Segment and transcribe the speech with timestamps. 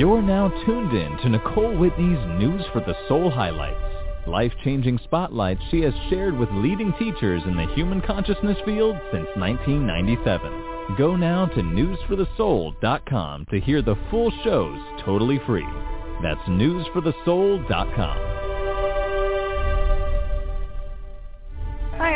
[0.00, 3.76] You're now tuned in to Nicole Whitney's News for the Soul highlights.
[4.26, 10.96] Life-changing spotlights she has shared with leading teachers in the human consciousness field since 1997.
[10.96, 15.68] Go now to newsforthesoul.com to hear the full shows totally free.
[16.22, 18.29] That's newsforthesoul.com.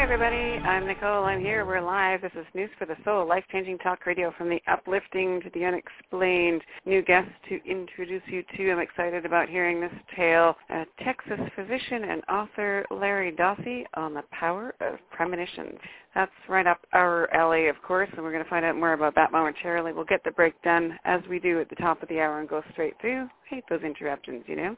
[0.05, 0.59] everybody.
[0.62, 1.25] I'm Nicole.
[1.25, 1.64] I'm here.
[1.64, 2.21] We're live.
[2.21, 6.61] This is News for the Soul, life-changing talk radio from the uplifting to the unexplained.
[6.84, 8.71] New guest to introduce you to.
[8.71, 10.57] I'm excited about hearing this tale.
[10.68, 15.79] A Texas physician and author Larry Dossey on the power of premonitions.
[16.14, 19.17] That's right up our alley, of course, and we're going to find out more about
[19.17, 19.93] that momentarily.
[19.93, 22.49] We'll get the break done as we do at the top of the hour and
[22.49, 23.29] go straight through.
[23.49, 24.77] Hate those interruptions, you know.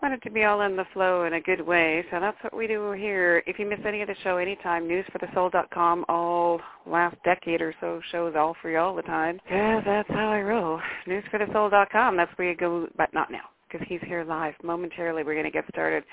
[0.00, 2.56] Want it to be all in the flow in a good way, so that's what
[2.56, 3.42] we do here.
[3.48, 8.34] If you miss any of the show anytime, newsforthesoul.com, all last decade or so shows
[8.36, 9.40] all free all the time.
[9.50, 10.80] Yeah, that's how I roll.
[11.08, 14.54] Newsforthesoul.com, that's where you go, but not now, because he's here live.
[14.62, 16.04] Momentarily, we're going to get started.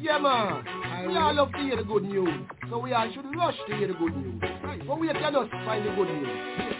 [0.00, 1.08] Yeah, man.
[1.08, 2.46] We all love to hear the good news.
[2.70, 4.42] So we all should rush to hear the good news.
[4.86, 6.76] But we can us find the good news.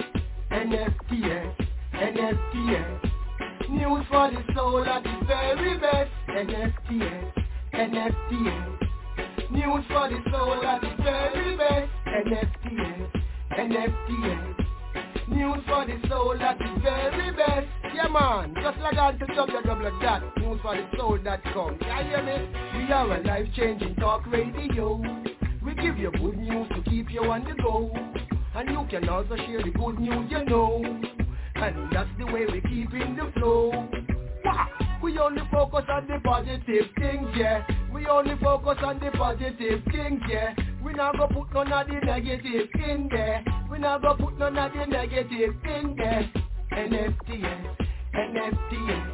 [0.51, 3.11] NFTS, NFTS.
[3.71, 6.11] News for the soul at the very best.
[6.29, 7.33] NFTS,
[7.75, 8.81] NFTS.
[9.51, 11.91] News for the soul at the very best.
[12.07, 13.11] NFTS,
[13.53, 14.66] NFTS.
[15.37, 17.67] News for the soul at the very best.
[17.95, 18.55] Yeah, man.
[18.63, 21.79] Just log on to www.newsforthesoul.com.
[21.79, 22.49] Can you hear me?
[22.79, 24.97] We are a life-changing talk radio.
[25.63, 27.91] We give you good news to keep you on the go.
[28.55, 30.83] And you can also share the good news you know.
[31.55, 33.87] And that's the way we keep in the flow.
[35.03, 37.63] We only focus on the positive things, yeah.
[37.93, 40.55] We only focus on the positive things, yeah.
[40.87, 43.43] We not go put none of the negative in there.
[43.69, 46.31] We not go put none of the negative in there.
[46.73, 47.77] NFTS,
[48.15, 49.07] NFTS.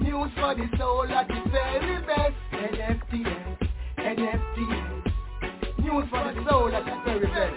[0.00, 2.34] News for the soul at the very best.
[2.52, 3.58] NFTS,
[3.98, 5.04] NFTS.
[5.78, 7.54] News for the soul at the very best.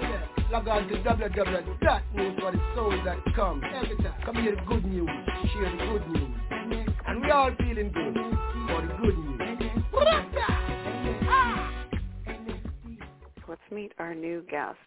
[0.52, 3.64] Log on to www.newsforthesoul.com.
[3.74, 4.14] Every time.
[4.26, 5.10] Come hear the good news.
[5.54, 6.30] Share the good news.
[7.08, 8.14] And we all feeling good
[8.70, 9.43] for the good news.
[13.54, 14.80] Let's meet our new guest.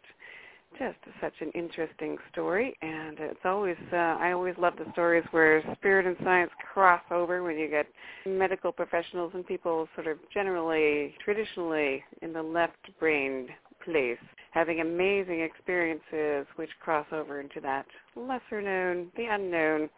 [0.77, 5.63] Just such an interesting story, and it's always uh, I always love the stories where
[5.77, 7.87] spirit and science cross over when you get
[8.27, 13.51] medical professionals and people sort of generally, traditionally in the left-brained
[13.85, 14.19] place
[14.51, 19.89] having amazing experiences which cross over into that lesser known, the unknown,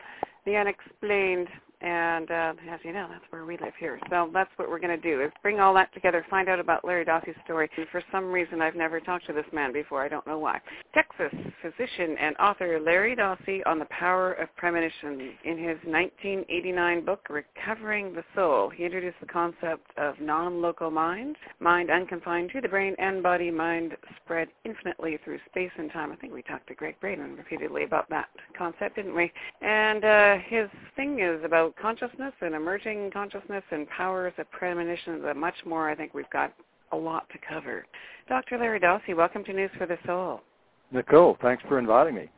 [0.44, 1.48] the unexplained,
[1.80, 4.00] and uh, as you know, that's where we live here.
[4.10, 6.84] So that's what we're going to do is bring all that together, find out about
[6.84, 7.70] Larry Dossey's story.
[7.76, 10.02] And for some reason, I've never talked to this man before.
[10.02, 10.60] I don't know why.
[10.92, 15.34] Texas physician and author Larry Dossey on the power of premonition.
[15.44, 21.90] In his 1989 book, Recovering the Soul, he introduced the concept of non-local mind, mind
[21.90, 26.10] unconfined to the brain and body, mind spread infinitely through space and time.
[26.10, 29.30] I think we talked to Gregg Braden repeatedly about that concept, didn't we?
[29.62, 35.40] And uh, his thing is about consciousness and emerging consciousness and powers of premonition and
[35.40, 35.88] much more.
[35.88, 36.52] I think we've got
[36.92, 37.86] a lot to cover.
[38.28, 38.58] Dr.
[38.58, 40.42] Larry Dossey, welcome to News for the Soul.
[40.90, 42.30] Nicole, thanks for inviting me.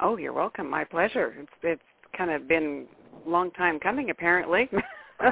[0.00, 0.68] Oh, you're welcome.
[0.68, 1.34] My pleasure.
[1.38, 1.82] It's it's
[2.16, 2.86] kind of been
[3.26, 4.68] a long time coming, apparently.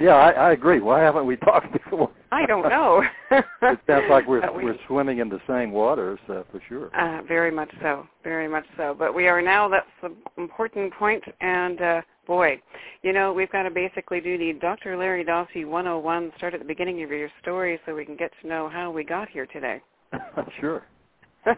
[0.00, 0.80] yeah, I, I agree.
[0.80, 2.10] Why haven't we talked before?
[2.32, 3.02] I don't know.
[3.30, 6.94] it sounds like we're we, are swimming in the same waters uh, for sure.
[6.96, 8.06] Uh, very much so.
[8.22, 8.94] Very much so.
[8.98, 9.68] But we are now.
[9.68, 11.22] That's the important point.
[11.40, 12.60] And uh, boy,
[13.02, 14.96] you know, we've got to basically do the Dr.
[14.96, 16.32] Larry Dossey 101.
[16.36, 19.04] Start at the beginning of your story so we can get to know how we
[19.04, 19.80] got here today.
[20.60, 20.84] sure.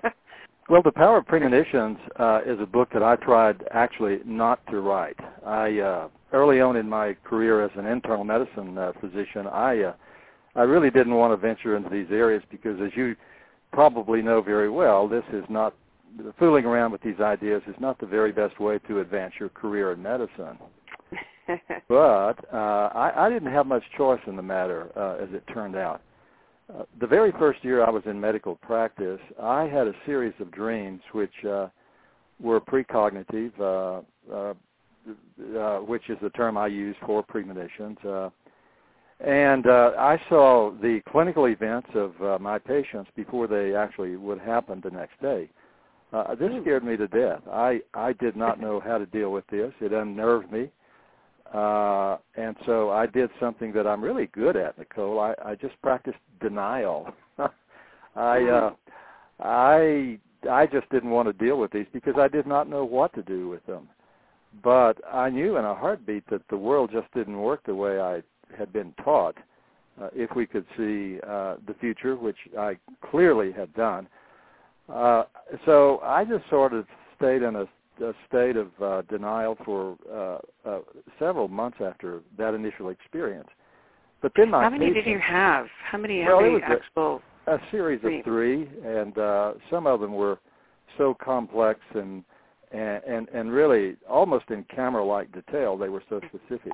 [0.70, 4.80] Well, The Power of Premonitions uh, is a book that I tried actually not to
[4.80, 5.18] write.
[5.44, 9.94] I uh, early on in my career as an internal medicine uh, physician, I uh,
[10.56, 13.14] I really didn't want to venture into these areas because, as you
[13.72, 15.74] probably know very well, this is not
[16.38, 19.92] fooling around with these ideas is not the very best way to advance your career
[19.92, 20.58] in medicine.
[21.88, 25.76] but uh, I, I didn't have much choice in the matter, uh, as it turned
[25.76, 26.02] out.
[26.74, 30.50] Uh, the very first year I was in medical practice, I had a series of
[30.50, 31.68] dreams which uh,
[32.40, 34.00] were precognitive, uh,
[34.34, 34.54] uh,
[35.58, 37.98] uh, which is the term I use for premonitions.
[38.04, 38.30] Uh,
[39.20, 44.40] and uh, I saw the clinical events of uh, my patients before they actually would
[44.40, 45.50] happen the next day.
[46.14, 47.42] Uh, this scared me to death.
[47.50, 49.72] I I did not know how to deal with this.
[49.80, 50.70] It unnerved me.
[51.52, 55.20] Uh, and so I did something that I'm really good at, Nicole.
[55.20, 57.12] I, I just practiced denial.
[58.16, 58.74] I uh,
[59.40, 60.18] I
[60.50, 63.22] I just didn't want to deal with these because I did not know what to
[63.22, 63.88] do with them.
[64.62, 68.22] but I knew in a heartbeat that the world just didn't work the way I
[68.56, 69.36] had been taught.
[70.00, 72.76] Uh, if we could see uh, the future, which I
[73.10, 74.23] clearly had done, uh,
[75.64, 76.86] so I just sort of
[77.16, 77.62] stayed in a,
[78.04, 80.78] a state of uh, denial for uh, uh,
[81.18, 83.48] several months after that initial experience.
[84.22, 85.66] But then my how many did you have?
[85.84, 86.20] How many?
[86.20, 87.22] Well, how many it was a- actual?
[87.46, 88.18] a series Three.
[88.20, 90.38] of three, and uh, some of them were
[90.96, 92.24] so complex and
[92.72, 95.76] and and, and really almost in camera-like detail.
[95.76, 96.72] They were so specific.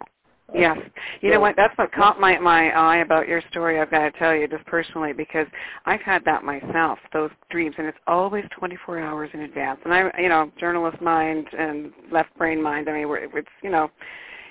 [0.54, 0.78] Yes.
[1.20, 1.54] You know what?
[1.56, 3.80] That's what caught my my eye about your story.
[3.80, 5.46] I've got to tell you just personally because
[5.86, 6.98] I've had that myself.
[7.12, 9.80] Those dreams, and it's always 24 hours in advance.
[9.84, 12.88] And I, you know, journalist mind and left brain mind.
[12.88, 13.90] I mean, it's you know,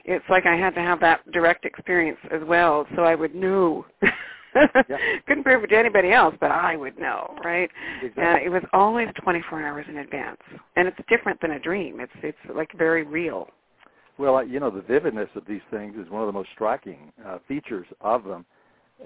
[0.05, 3.85] it's like I had to have that direct experience as well, so I would know.
[5.27, 7.69] Couldn't prove it to anybody else, but I would know, right?
[8.01, 8.23] Exactly.
[8.23, 10.39] And it was always 24 hours in advance,
[10.75, 11.99] and it's different than a dream.
[11.99, 13.47] It's it's like very real.
[14.19, 17.13] Well, I- you know, the vividness of these things is one of the most striking
[17.25, 18.45] uh, features of them.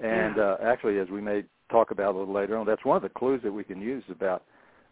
[0.02, 0.42] And Yeah.
[0.42, 3.08] uh, actually, as we may talk about a little later on, that's one of the
[3.08, 4.42] clues that we can use about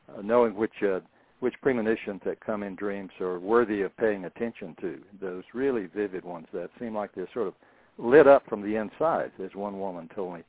[0.08, 1.00] uh, knowing which uh,
[1.40, 5.02] which premonitions that come in dreams are worthy of paying attention to.
[5.20, 7.54] Those really vivid ones that seem like they're sort of
[7.98, 10.44] lit up from the inside, as one woman told me.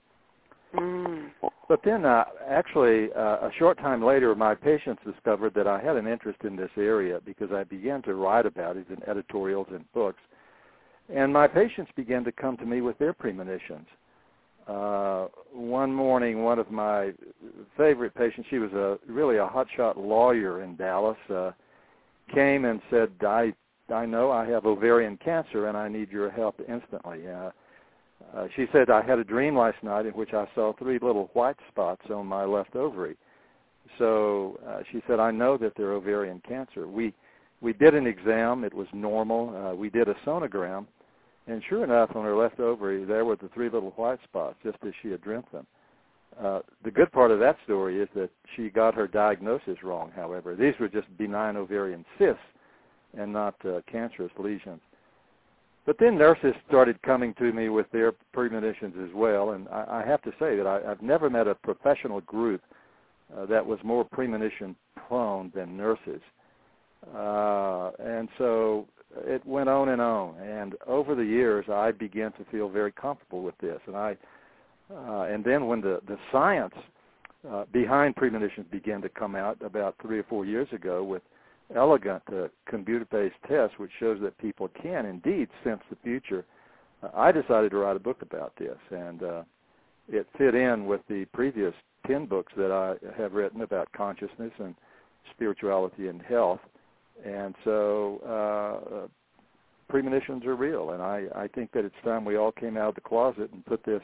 [0.73, 1.31] Mm.
[1.69, 5.95] But then, uh, actually, uh, a short time later, my patients discovered that I had
[5.95, 9.89] an interest in this area because I began to write about it in editorials and
[9.93, 10.19] books.
[11.09, 13.87] And my patients began to come to me with their premonitions.
[14.67, 17.11] Uh, one morning, one of my
[17.77, 21.51] favorite patients, she was a really a hotshot lawyer in Dallas, uh,
[22.33, 23.53] came and said, "I
[23.89, 27.51] I know I have ovarian cancer and I need your help instantly." Uh,
[28.35, 31.29] uh, she said, I had a dream last night in which I saw three little
[31.33, 33.15] white spots on my left ovary.
[33.97, 36.87] So uh, she said, I know that they're ovarian cancer.
[36.87, 37.13] We
[37.61, 38.65] we did an exam.
[38.65, 39.55] It was normal.
[39.55, 40.85] Uh, we did a sonogram,
[41.47, 44.77] and sure enough, on her left ovary, there were the three little white spots, just
[44.85, 45.65] as she had dreamt them.
[46.41, 50.11] Uh, the good part of that story is that she got her diagnosis wrong.
[50.13, 52.41] However, these were just benign ovarian cysts
[53.17, 54.81] and not uh, cancerous lesions.
[55.85, 60.07] But then nurses started coming to me with their premonitions as well, and I, I
[60.07, 62.61] have to say that I, I've never met a professional group
[63.35, 64.75] uh, that was more premonition
[65.07, 66.21] prone than nurses.
[67.13, 68.87] Uh, and so
[69.25, 73.43] it went on and on, and over the years I began to feel very comfortable
[73.43, 74.15] with this, and I,
[74.93, 76.73] uh, and then when the the science
[77.49, 81.21] uh, behind premonitions began to come out about three or four years ago with
[81.75, 86.45] elegant uh, computer-based tests, which shows that people can indeed sense the future.
[87.01, 89.43] Uh, I decided to write a book about this, and uh,
[90.07, 91.73] it fit in with the previous
[92.05, 94.75] ten books that I have written about consciousness and
[95.33, 96.59] spirituality and health.
[97.25, 99.07] And so, uh, uh,
[99.87, 102.95] premonitions are real, and I, I think that it's time we all came out of
[102.95, 104.01] the closet and put this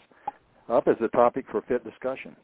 [0.69, 2.35] up as a topic for fit discussion.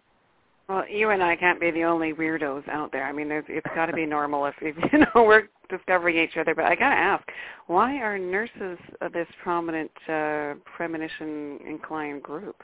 [0.68, 3.06] Well, you and I can't be the only weirdos out there.
[3.06, 6.38] I mean, there's, it's got to be normal if, if you know we're discovering each
[6.38, 6.56] other.
[6.56, 7.24] But I got to ask,
[7.68, 8.80] why are nurses
[9.14, 12.62] this prominent uh, premonition inclined group?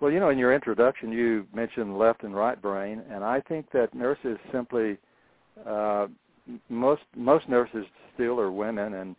[0.00, 3.66] Well, you know, in your introduction, you mentioned left and right brain, and I think
[3.72, 4.98] that nurses simply
[5.66, 6.06] uh,
[6.68, 7.84] most most nurses
[8.14, 9.16] still are women, and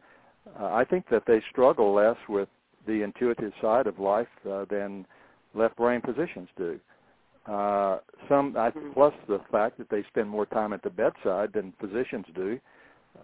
[0.60, 2.48] uh, I think that they struggle less with
[2.88, 5.06] the intuitive side of life uh, than
[5.54, 6.80] left brain physicians do.
[6.80, 6.99] Uh,
[7.48, 8.94] some I, Mhm.
[8.94, 12.60] plus the fact that they spend more time at the bedside than physicians do.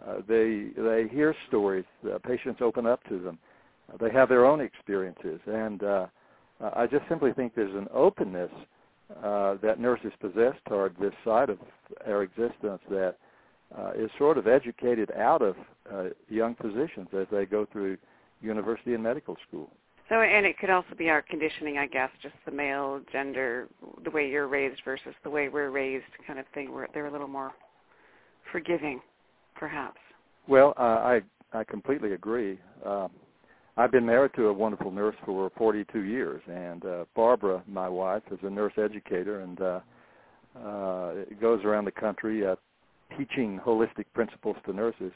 [0.06, 1.86] Uh, they they hear stories.
[2.04, 3.38] Uh, patients open up to them.
[3.92, 6.08] Uh, they have their own experiences, and uh,
[6.62, 8.52] uh, I just simply think there's an openness
[9.24, 11.60] uh, that nurses possess toward this side of
[12.08, 13.16] our existence that
[13.78, 15.56] uh, is sort of educated out of
[15.92, 17.98] uh, young physicians as they go through
[18.42, 19.70] university and medical school.
[20.10, 23.68] So, and it could also be our conditioning, I guess, just the male gender,
[24.04, 26.72] the way you're raised versus the way we're raised, kind of thing.
[26.72, 27.54] Where they're a little more
[28.52, 29.02] forgiving,
[29.56, 29.98] perhaps.
[30.48, 31.22] Well, uh, I
[31.54, 32.60] I completely agree.
[32.86, 33.10] Um,
[33.78, 38.24] I've been married to a wonderful nurse for 42 years, and uh, Barbara, my wife,
[38.32, 39.80] is a nurse educator, and uh,
[40.58, 42.56] uh, goes around the country uh,
[43.18, 45.12] teaching holistic principles to nurses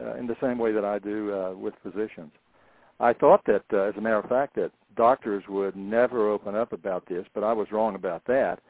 [0.00, 2.32] uh, in the same way that I do uh, with physicians.
[3.02, 6.72] I thought that, uh, as a matter of fact, that doctors would never open up
[6.72, 8.60] about this, but I was wrong about that.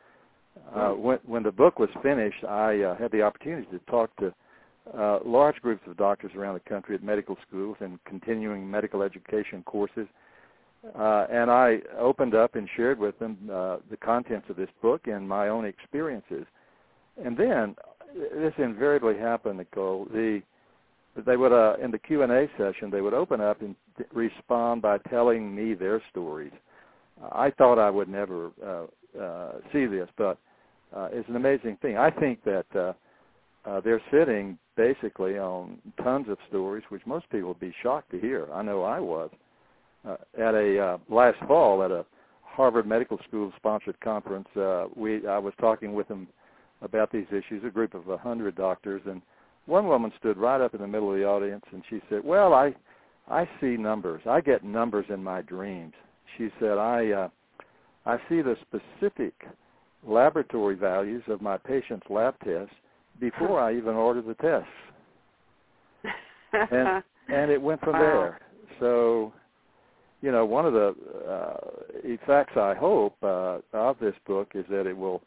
[0.74, 4.32] Uh, when, when the book was finished, I uh, had the opportunity to talk to
[4.98, 9.62] uh, large groups of doctors around the country at medical schools and continuing medical education
[9.64, 10.08] courses.
[10.98, 15.02] Uh, and I opened up and shared with them uh, the contents of this book
[15.06, 16.46] and my own experiences.
[17.22, 17.76] And then
[18.34, 20.06] this invariably happened, Nicole.
[20.06, 20.42] The
[21.26, 23.75] they would uh, in the Q and A session they would open up and
[24.12, 26.52] respond by telling me their stories.
[27.31, 30.38] I thought I would never uh, uh, see this, but
[30.97, 31.97] uh, it's an amazing thing.
[31.97, 32.92] I think that uh,
[33.64, 38.19] uh, they're sitting basically on tons of stories, which most people would be shocked to
[38.19, 38.49] hear.
[38.52, 39.31] I know I was
[40.09, 42.04] uh, at a uh, last fall at a
[42.42, 44.49] Harvard Medical School sponsored conference.
[44.57, 46.26] Uh, we I was talking with them
[46.81, 49.23] about these issues, a group of a hundred doctors, and
[49.66, 52.52] one woman stood right up in the middle of the audience and she said, "Well,
[52.52, 52.75] I
[53.28, 54.23] I see numbers.
[54.26, 55.95] I get numbers in my dreams."
[56.37, 57.28] She said, "I uh,
[58.07, 59.35] I see the specific
[60.04, 62.75] laboratory values of my patient's lab tests
[63.21, 64.69] before I even order the tests."
[66.52, 67.99] and and it went from wow.
[68.00, 68.40] there.
[68.81, 69.33] So,
[70.21, 70.95] you know, one of the
[71.28, 71.57] uh,
[72.04, 75.23] effects I hope uh, of this book is that it will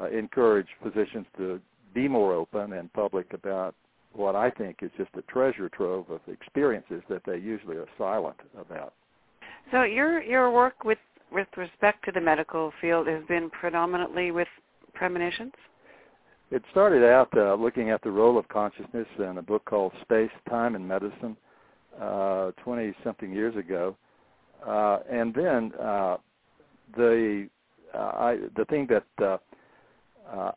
[0.00, 1.60] uh, encourage physicians to
[1.94, 3.74] be more open and public about
[4.12, 8.36] what I think is just a treasure trove of experiences that they usually are silent
[8.58, 8.94] about.
[9.70, 10.98] So your your work with
[11.32, 14.48] with respect to the medical field has been predominantly with
[14.94, 15.52] premonitions.
[16.50, 20.32] It started out uh, looking at the role of consciousness in a book called Space,
[20.48, 21.36] Time, and Medicine,
[22.00, 23.96] uh, 20 something years ago,
[24.66, 26.16] uh, and then uh,
[26.96, 27.48] the
[27.94, 29.38] uh, I, the thing that uh,
[30.32, 30.52] uh,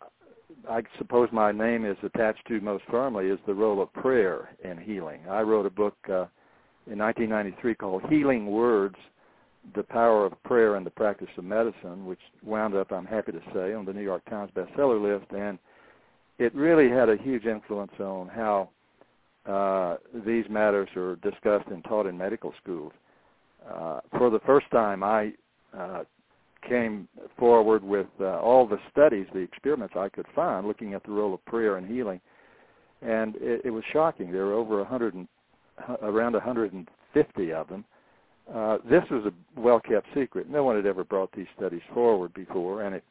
[0.69, 4.77] I suppose my name is attached to most firmly is the role of prayer in
[4.77, 5.21] healing.
[5.29, 6.25] I wrote a book uh,
[6.87, 8.95] in 1993 called Healing Words,
[9.75, 13.41] The Power of Prayer and the Practice of Medicine, which wound up, I'm happy to
[13.53, 15.31] say, on the New York Times bestseller list.
[15.31, 15.59] And
[16.39, 18.69] it really had a huge influence on how
[19.45, 22.93] uh, these matters are discussed and taught in medical schools.
[23.69, 25.33] Uh, for the first time, I
[25.77, 26.03] uh,
[26.67, 31.11] came forward with uh, all the studies, the experiments I could find, looking at the
[31.11, 32.19] role of prayer and healing,
[33.01, 34.31] and it, it was shocking.
[34.31, 35.27] There were over 100, and,
[36.01, 37.85] around 150 of them.
[38.53, 40.49] Uh, this was a well-kept secret.
[40.49, 43.03] No one had ever brought these studies forward before, and it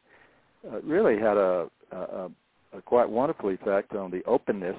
[0.70, 2.30] uh, really had a, a,
[2.74, 4.76] a quite wonderful effect on the openness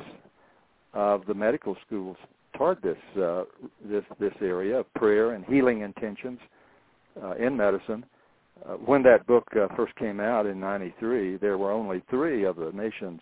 [0.94, 2.18] of the medical schools
[2.56, 3.44] toward this uh,
[3.84, 6.40] this this area of prayer and healing intentions
[7.22, 8.06] uh, in medicine
[8.66, 12.56] uh, when that book uh, first came out in 93, there were only three of
[12.56, 13.22] the nation's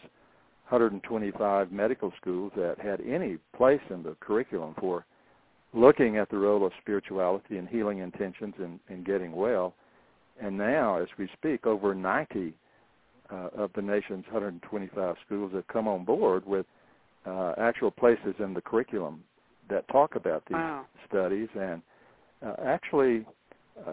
[0.69, 5.05] 125 medical schools that had any place in the curriculum for
[5.73, 9.73] looking at the role of spirituality and healing intentions and, and getting well.
[10.41, 12.53] And now, as we speak, over 90
[13.31, 16.65] uh, of the nation's 125 schools have come on board with
[17.25, 19.23] uh, actual places in the curriculum
[19.69, 20.85] that talk about these wow.
[21.07, 21.81] studies and
[22.45, 23.25] uh, actually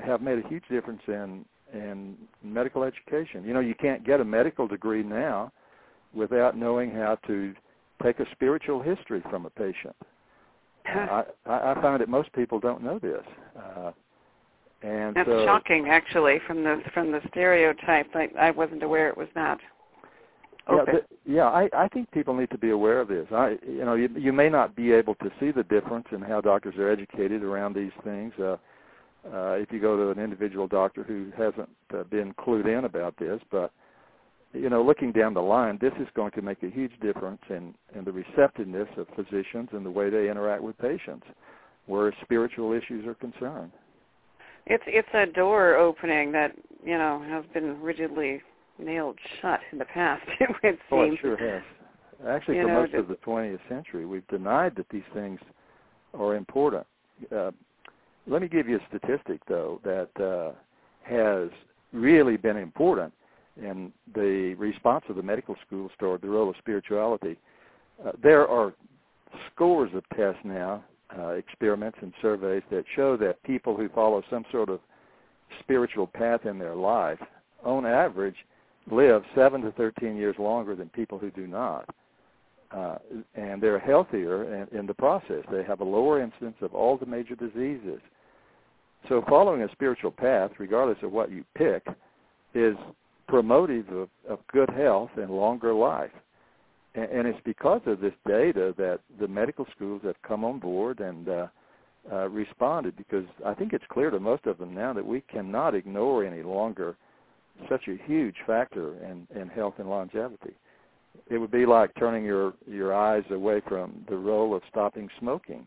[0.04, 3.44] have made a huge difference in in medical education.
[3.44, 5.52] You know, you can't get a medical degree now
[6.14, 7.54] without knowing how to
[8.02, 9.94] take a spiritual history from a patient.
[10.86, 13.22] I, I find that most people don't know this.
[13.54, 13.92] Uh,
[14.82, 18.06] and that's so, shocking, actually, from the from the stereotype.
[18.14, 19.58] I, I wasn't aware it was that.
[20.70, 20.84] Yeah,
[21.24, 21.44] yeah.
[21.44, 23.26] I, I think people need to be aware of this.
[23.32, 26.40] I, you know, you, you may not be able to see the difference in how
[26.40, 28.32] doctors are educated around these things.
[28.38, 28.56] Uh,
[29.26, 33.16] uh, if you go to an individual doctor who hasn't uh, been clued in about
[33.18, 33.40] this.
[33.50, 33.72] But
[34.52, 37.74] you know, looking down the line, this is going to make a huge difference in
[37.94, 41.26] in the receptiveness of physicians and the way they interact with patients,
[41.86, 43.72] where spiritual issues are concerned.
[44.66, 48.40] It's it's a door opening that you know has been rigidly
[48.78, 50.22] nailed shut in the past.
[50.40, 50.78] it seems.
[50.90, 51.62] Oh, it sure has.
[52.26, 55.38] Actually, you for know, most of the 20th century, we've denied that these things
[56.14, 56.84] are important.
[57.34, 57.52] Uh,
[58.28, 60.52] let me give you a statistic, though, that uh,
[61.02, 61.48] has
[61.92, 63.12] really been important
[63.56, 67.36] in the response of the medical schools toward the role of spirituality.
[68.04, 68.72] Uh, there are
[69.52, 70.84] scores of tests now,
[71.18, 74.80] uh, experiments and surveys that show that people who follow some sort of
[75.60, 77.18] spiritual path in their life,
[77.64, 78.36] on average,
[78.90, 81.88] live 7 to 13 years longer than people who do not.
[82.70, 82.98] Uh,
[83.34, 85.42] and they're healthier in, in the process.
[85.50, 88.00] They have a lower incidence of all the major diseases.
[89.08, 91.86] So following a spiritual path, regardless of what you pick,
[92.54, 92.76] is
[93.28, 96.10] promotive of, of good health and longer life.
[96.94, 101.00] And, and it's because of this data that the medical schools have come on board
[101.00, 101.46] and uh,
[102.10, 105.74] uh, responded because I think it's clear to most of them now that we cannot
[105.74, 106.96] ignore any longer
[107.68, 110.54] such a huge factor in, in health and longevity.
[111.28, 115.66] It would be like turning your, your eyes away from the role of stopping smoking,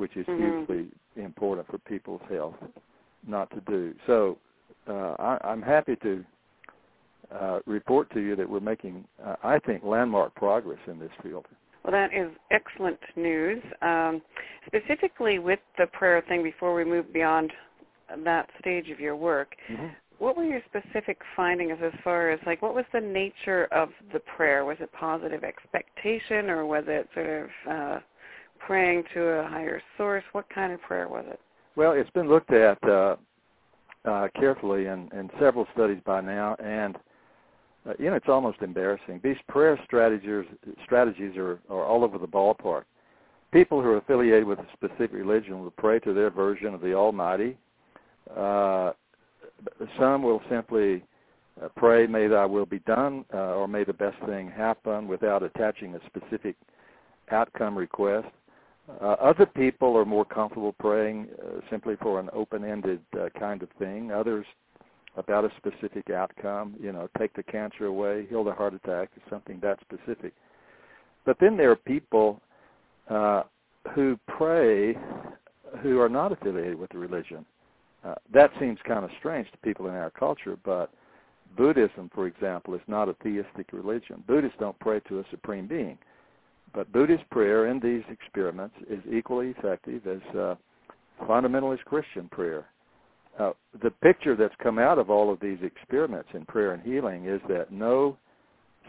[0.00, 0.64] which is mm-hmm.
[0.66, 2.54] hugely important for people's health
[3.26, 3.94] not to do.
[4.06, 4.38] So
[4.88, 6.24] uh, I, I'm happy to
[7.30, 11.44] uh, report to you that we're making, uh, I think, landmark progress in this field.
[11.84, 13.62] Well, that is excellent news.
[13.82, 14.22] Um,
[14.66, 17.52] specifically with the prayer thing, before we move beyond
[18.24, 19.88] that stage of your work, mm-hmm.
[20.18, 24.20] what were your specific findings as far as like what was the nature of the
[24.20, 24.64] prayer?
[24.64, 27.98] Was it positive expectation, or was it sort of uh,
[28.66, 30.24] praying to a higher source?
[30.32, 31.40] What kind of prayer was it?
[31.76, 33.16] Well, it's been looked at uh,
[34.04, 36.96] uh, carefully in, in several studies by now, and
[37.88, 39.20] uh, you know it's almost embarrassing.
[39.22, 40.44] These prayer strategies
[40.84, 42.84] strategies are, are all over the ballpark.
[43.52, 46.94] People who are affiliated with a specific religion will pray to their version of the
[46.94, 47.56] Almighty.
[48.36, 48.92] Uh,
[49.98, 51.02] some will simply
[51.62, 55.42] uh, pray, "May Thy will be done," uh, or "May the best thing happen," without
[55.42, 56.56] attaching a specific
[57.30, 58.28] outcome request.
[59.00, 63.68] Uh, other people are more comfortable praying uh, simply for an open-ended uh, kind of
[63.78, 64.10] thing.
[64.10, 64.46] Others
[65.16, 69.58] about a specific outcome, you know, take the cancer away, heal the heart attack, something
[69.60, 70.32] that specific.
[71.24, 72.40] But then there are people
[73.08, 73.42] uh,
[73.94, 74.96] who pray
[75.82, 77.44] who are not affiliated with the religion.
[78.04, 80.90] Uh, that seems kind of strange to people in our culture, but
[81.56, 84.22] Buddhism, for example, is not a theistic religion.
[84.26, 85.98] Buddhists don't pray to a supreme being.
[86.72, 90.54] But Buddhist prayer in these experiments is equally effective as uh,
[91.22, 92.66] fundamentalist Christian prayer.
[93.38, 97.26] Uh, the picture that's come out of all of these experiments in prayer and healing
[97.26, 98.16] is that no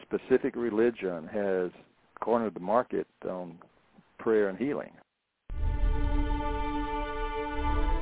[0.01, 1.71] specific religion has
[2.19, 3.57] cornered the market on
[4.19, 4.91] prayer and healing.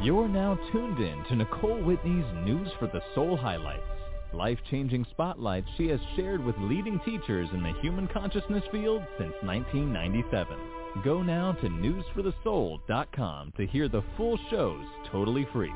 [0.01, 3.98] You're now tuned in to Nicole Whitney's News for the Soul highlights
[4.33, 10.57] life-changing spotlights she has shared with leading teachers in the human consciousness field since 1997.
[11.03, 15.74] Go now to newsforthesoul.com to hear the full shows totally free.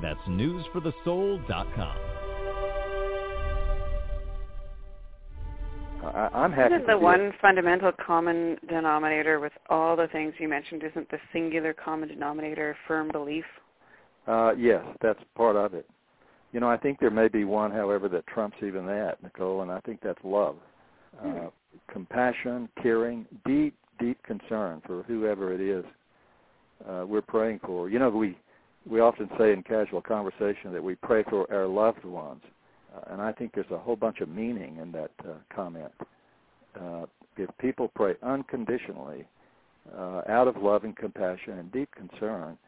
[0.00, 1.96] That's newsforthesoul.com.
[6.04, 6.74] I'm happy.
[6.74, 10.82] Isn't the one fundamental common denominator with all the things you mentioned?
[10.82, 13.44] Isn't the singular common denominator firm belief?
[14.26, 15.88] Uh, yes, that's part of it.
[16.52, 19.70] You know, I think there may be one, however, that trumps even that, Nicole, and
[19.70, 20.56] I think that's love.
[21.24, 21.46] Mm.
[21.46, 21.50] Uh,
[21.90, 25.84] compassion, caring, deep, deep concern for whoever it is
[26.88, 27.88] uh, we're praying for.
[27.88, 28.36] You know, we
[28.88, 32.42] we often say in casual conversation that we pray for our loved ones,
[32.94, 35.92] uh, and I think there's a whole bunch of meaning in that uh, comment.
[36.78, 39.24] Uh, if people pray unconditionally,
[39.96, 42.58] uh, out of love and compassion and deep concern,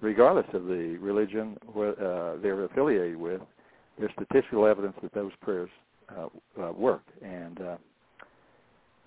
[0.00, 3.40] regardless of the religion uh, they're affiliated with,
[3.98, 5.70] there's statistical evidence that those prayers
[6.16, 6.28] uh,
[6.62, 7.02] uh, work.
[7.22, 7.76] And uh,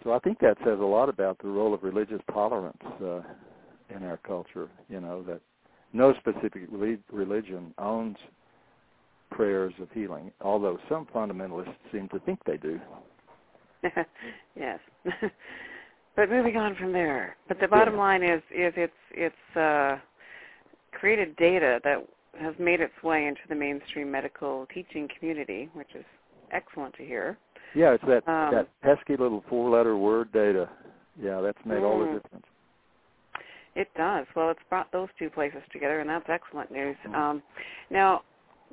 [0.03, 3.21] so I think that says a lot about the role of religious tolerance uh,
[3.95, 4.69] in our culture.
[4.89, 5.41] You know that
[5.93, 6.63] no specific
[7.11, 8.17] religion owns
[9.31, 12.79] prayers of healing, although some fundamentalists seem to think they do.
[14.55, 14.79] yes.
[16.15, 17.37] but moving on from there.
[17.47, 17.99] But the bottom yeah.
[17.99, 19.97] line is is it's it's uh
[20.91, 22.05] created data that
[22.39, 26.05] has made its way into the mainstream medical teaching community, which is
[26.51, 27.37] excellent to hear.
[27.75, 30.69] Yeah, it's that um, that pesky little four-letter word data.
[31.21, 32.45] Yeah, that's made mm, all the difference.
[33.75, 34.25] It does.
[34.35, 36.95] Well, it's brought those two places together, and that's excellent news.
[37.05, 37.15] Mm-hmm.
[37.15, 37.43] Um,
[37.89, 38.21] now,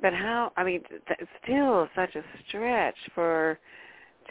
[0.01, 0.51] but how?
[0.57, 3.59] I mean, it's still such a stretch for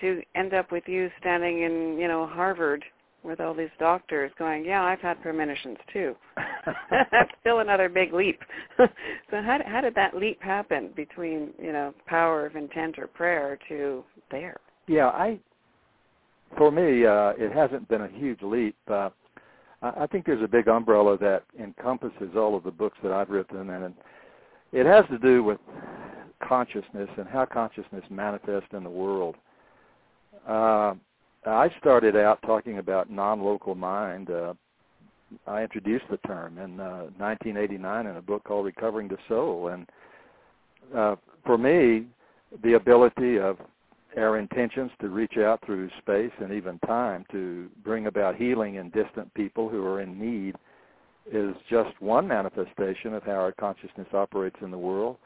[0.00, 2.84] to end up with you standing in, you know, Harvard
[3.26, 6.14] with all these doctors going, yeah, I've had premonitions too.
[6.90, 8.40] That's still another big leap.
[8.78, 8.86] so
[9.30, 14.04] how how did that leap happen between you know power of intent or prayer to
[14.30, 14.56] there?
[14.86, 15.38] Yeah, I
[16.56, 18.76] for me uh, it hasn't been a huge leap.
[18.88, 19.10] Uh,
[19.82, 23.70] I think there's a big umbrella that encompasses all of the books that I've written,
[23.70, 23.94] and
[24.72, 25.58] it has to do with
[26.42, 29.36] consciousness and how consciousness manifests in the world.
[30.48, 30.94] Uh,
[31.46, 34.30] I started out talking about non-local mind.
[34.30, 34.54] Uh,
[35.46, 39.86] I introduced the term in uh, 1989 in a book called Recovering the Soul, and
[40.94, 42.06] uh, for me,
[42.62, 43.58] the ability of
[44.16, 48.90] our intentions to reach out through space and even time to bring about healing in
[48.90, 50.54] distant people who are in need
[51.30, 55.16] is just one manifestation of how our consciousness operates in the world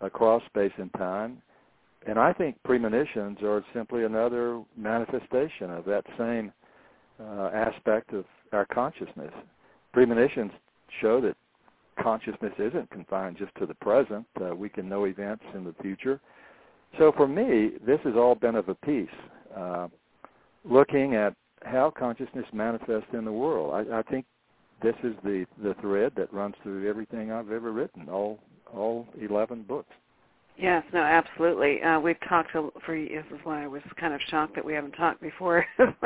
[0.00, 1.42] across space and time
[2.06, 6.52] and I think premonitions are simply another manifestation of that same
[7.20, 9.32] uh, aspect of our consciousness.
[9.92, 10.52] Premonitions
[11.00, 11.36] show that
[12.02, 14.26] consciousness isn't confined just to the present.
[14.40, 16.20] Uh, we can know events in the future.
[16.98, 19.08] So for me, this has all been of a piece,
[19.56, 19.88] uh,
[20.64, 23.74] looking at how consciousness manifests in the world.
[23.74, 24.24] I, I think
[24.82, 28.38] this is the, the thread that runs through everything I've ever written, all
[28.72, 29.92] all 11 books.
[30.60, 31.82] Yes, no, absolutely.
[31.82, 34.92] Uh, we've talked for this is why I was kind of shocked that we haven't
[34.92, 35.64] talked before.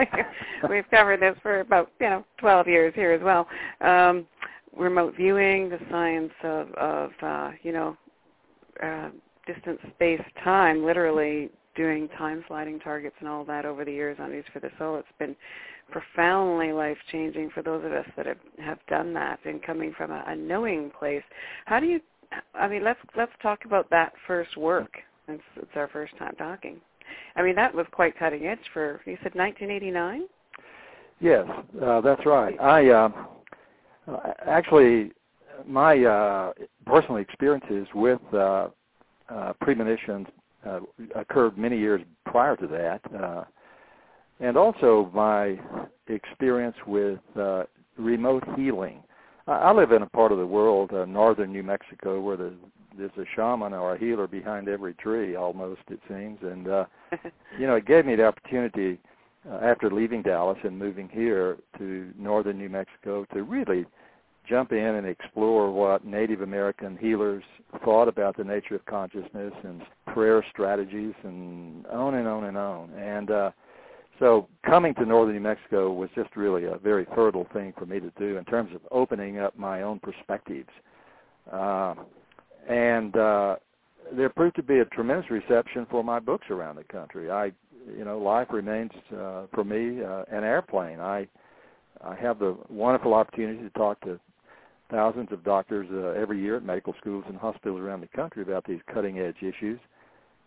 [0.70, 3.48] we've covered this for about you know 12 years here as well.
[3.80, 4.26] Um,
[4.76, 7.96] remote viewing, the science of, of uh, you know
[8.80, 9.10] uh,
[9.44, 14.30] distance, space, time, literally doing time sliding targets and all that over the years on
[14.30, 14.96] News for the Soul.
[14.98, 15.34] It's been
[15.90, 20.12] profoundly life changing for those of us that have, have done that and coming from
[20.12, 21.22] a, a knowing place.
[21.66, 22.00] How do you
[22.54, 24.96] I mean let's let's talk about that first work.
[25.28, 26.80] It's, it's our first time talking.
[27.36, 30.26] I mean that was quite cutting edge for you said 1989.
[31.20, 31.46] Yes,
[31.82, 32.60] uh, that's right.
[32.60, 33.08] I uh,
[34.46, 35.12] actually
[35.66, 36.52] my uh,
[36.86, 38.68] personal experiences with uh,
[39.28, 40.26] uh, premonitions
[40.66, 40.80] uh,
[41.14, 43.44] occurred many years prior to that, uh,
[44.40, 45.58] and also my
[46.08, 47.64] experience with uh,
[47.96, 49.02] remote healing.
[49.46, 52.54] I, live in a part of the world, uh, northern New Mexico, where the,
[52.96, 56.84] there's a shaman or a healer behind every tree, almost it seems, and uh,
[57.58, 58.98] you know, it gave me the opportunity
[59.50, 63.84] uh, after leaving Dallas and moving here to northern New Mexico to really
[64.48, 67.44] jump in and explore what Native American healers
[67.84, 72.90] thought about the nature of consciousness and prayer strategies and on and on and on.
[72.92, 73.50] And uh,
[74.24, 78.00] so coming to northern New Mexico was just really a very fertile thing for me
[78.00, 80.70] to do in terms of opening up my own perspectives.
[81.52, 81.94] Uh,
[82.66, 83.56] and uh,
[84.16, 87.30] there proved to be a tremendous reception for my books around the country.
[87.30, 87.52] I,
[87.94, 91.00] you know, life remains uh, for me uh, an airplane.
[91.00, 91.28] I
[92.02, 94.18] I have the wonderful opportunity to talk to
[94.90, 98.64] thousands of doctors uh, every year at medical schools and hospitals around the country about
[98.66, 99.78] these cutting edge issues.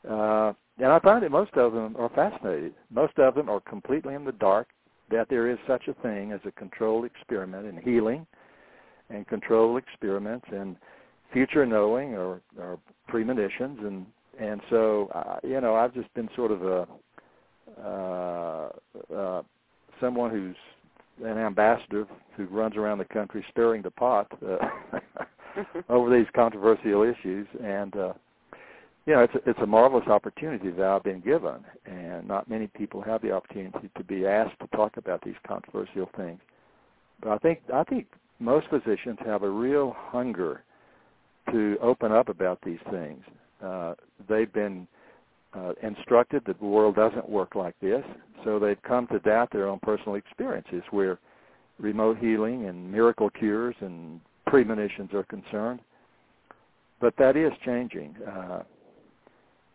[0.10, 2.74] Uh, and I find that most of them are fascinated.
[2.92, 4.68] Most of them are completely in the dark
[5.10, 8.28] that there is such a thing as a controlled experiment in healing
[9.10, 10.76] and controlled experiments and
[11.32, 14.06] future knowing or, or premonitions and
[14.40, 16.88] and so uh, you know I've just been sort of a
[17.82, 18.70] uh,
[19.16, 19.42] uh,
[20.00, 20.56] someone who's
[21.26, 24.58] an ambassador who runs around the country stirring the pot uh,
[25.90, 28.14] over these controversial issues, and uh,
[29.08, 32.68] you know, it's a, it's a marvelous opportunity that I've been given, and not many
[32.68, 36.42] people have the opportunity to be asked to talk about these controversial things.
[37.22, 38.08] But I think I think
[38.40, 40.64] most physicians have a real hunger
[41.52, 43.24] to open up about these things.
[43.64, 43.94] Uh,
[44.28, 44.86] they've been
[45.54, 48.04] uh, instructed that the world doesn't work like this,
[48.44, 51.18] so they've come to doubt their own personal experiences where
[51.80, 55.80] remote healing and miracle cures and premonitions are concerned.
[57.00, 58.16] But that is changing.
[58.28, 58.64] Uh,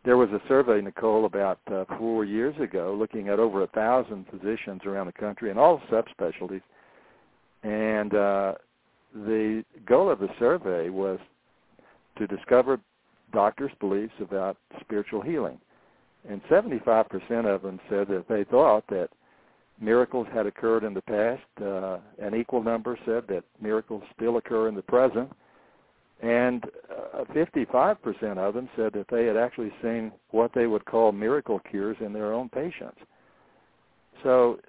[0.04, 4.26] there was a survey, Nicole, about uh, four years ago looking at over a thousand
[4.30, 6.62] physicians around the country in all subspecialties.
[7.62, 8.54] And uh,
[9.14, 11.18] the goal of the survey was
[12.18, 12.80] to discover
[13.32, 15.58] doctors' beliefs about spiritual healing
[16.28, 17.06] and 75%
[17.46, 19.08] of them said that they thought that
[19.80, 21.42] miracles had occurred in the past.
[21.60, 25.30] Uh, an equal number said that miracles still occur in the present.
[26.22, 26.64] And
[27.14, 31.60] uh, 55% of them said that they had actually seen what they would call miracle
[31.68, 32.98] cures in their own patients.
[34.22, 34.60] So,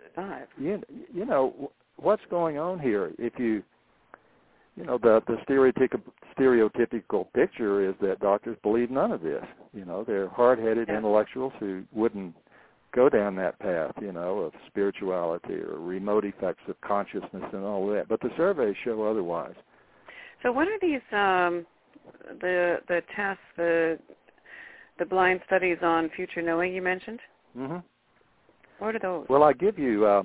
[0.60, 0.82] you,
[1.14, 3.12] you know, what's going on here?
[3.20, 3.64] If you
[4.76, 6.02] you know the the stereotypical
[6.36, 9.44] stereotypical picture is that doctors believe none of this.
[9.72, 10.98] You know, they're hard-headed yeah.
[10.98, 12.34] intellectuals who wouldn't
[12.96, 17.88] go down that path, you know, of spirituality or remote effects of consciousness and all
[17.88, 18.08] that.
[18.08, 19.56] But the surveys show otherwise.
[20.44, 21.66] So, what are these um,
[22.42, 23.98] the the tests the
[25.00, 27.20] the blind studies on future knowing you mentioned?
[27.58, 27.78] Mm-hmm.
[28.80, 29.26] What are those?
[29.30, 30.24] Well, I give you uh,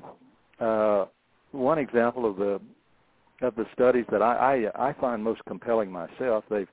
[0.62, 1.06] uh,
[1.52, 2.60] one example of the
[3.42, 6.68] of the studies that I, I, I find most compelling myself, they've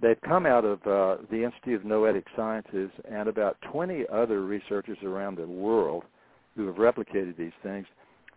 [0.00, 4.98] they've come out of uh, the Institute of Noetic Sciences and about 20 other researchers
[5.04, 6.04] around the world
[6.56, 7.86] who have replicated these things.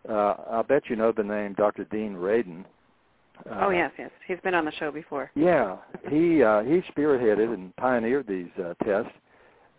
[0.07, 1.85] Uh, I'll bet you know the name Dr.
[1.85, 2.65] Dean Radin.
[3.49, 5.31] Uh, oh yes, yes, he's been on the show before.
[5.35, 5.77] Yeah,
[6.09, 9.11] he uh, he spearheaded and pioneered these uh, tests,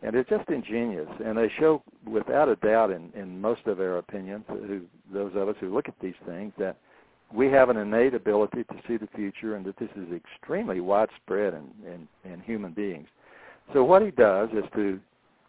[0.02, 1.08] and it's just ingenious.
[1.24, 5.48] And they show, without a doubt, in in most of our opinions, who those of
[5.48, 6.76] us who look at these things, that
[7.32, 11.54] we have an innate ability to see the future and that this is extremely widespread
[11.54, 13.08] in, in, in human beings.
[13.72, 15.00] So what he does is to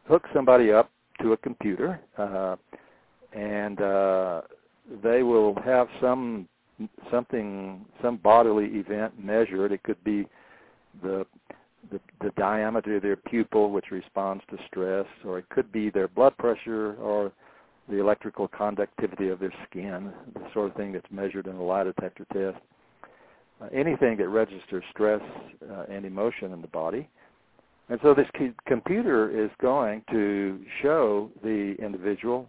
[0.07, 0.89] hook somebody up
[1.21, 2.55] to a computer uh,
[3.33, 4.41] and uh,
[5.03, 6.47] they will have some
[7.11, 9.71] something some bodily event measured.
[9.71, 10.27] It could be
[11.01, 11.25] the,
[11.91, 16.07] the the diameter of their pupil, which responds to stress, or it could be their
[16.07, 17.31] blood pressure, or
[17.89, 21.83] the electrical conductivity of their skin, the sort of thing that's measured in a lie
[21.83, 22.61] detector test.
[23.59, 25.21] Uh, anything that registers stress
[25.71, 27.09] uh, and emotion in the body.
[27.89, 28.27] And so this
[28.67, 32.47] computer is going to show the individual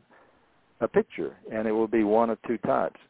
[0.80, 3.00] a picture, and it will be one of two types.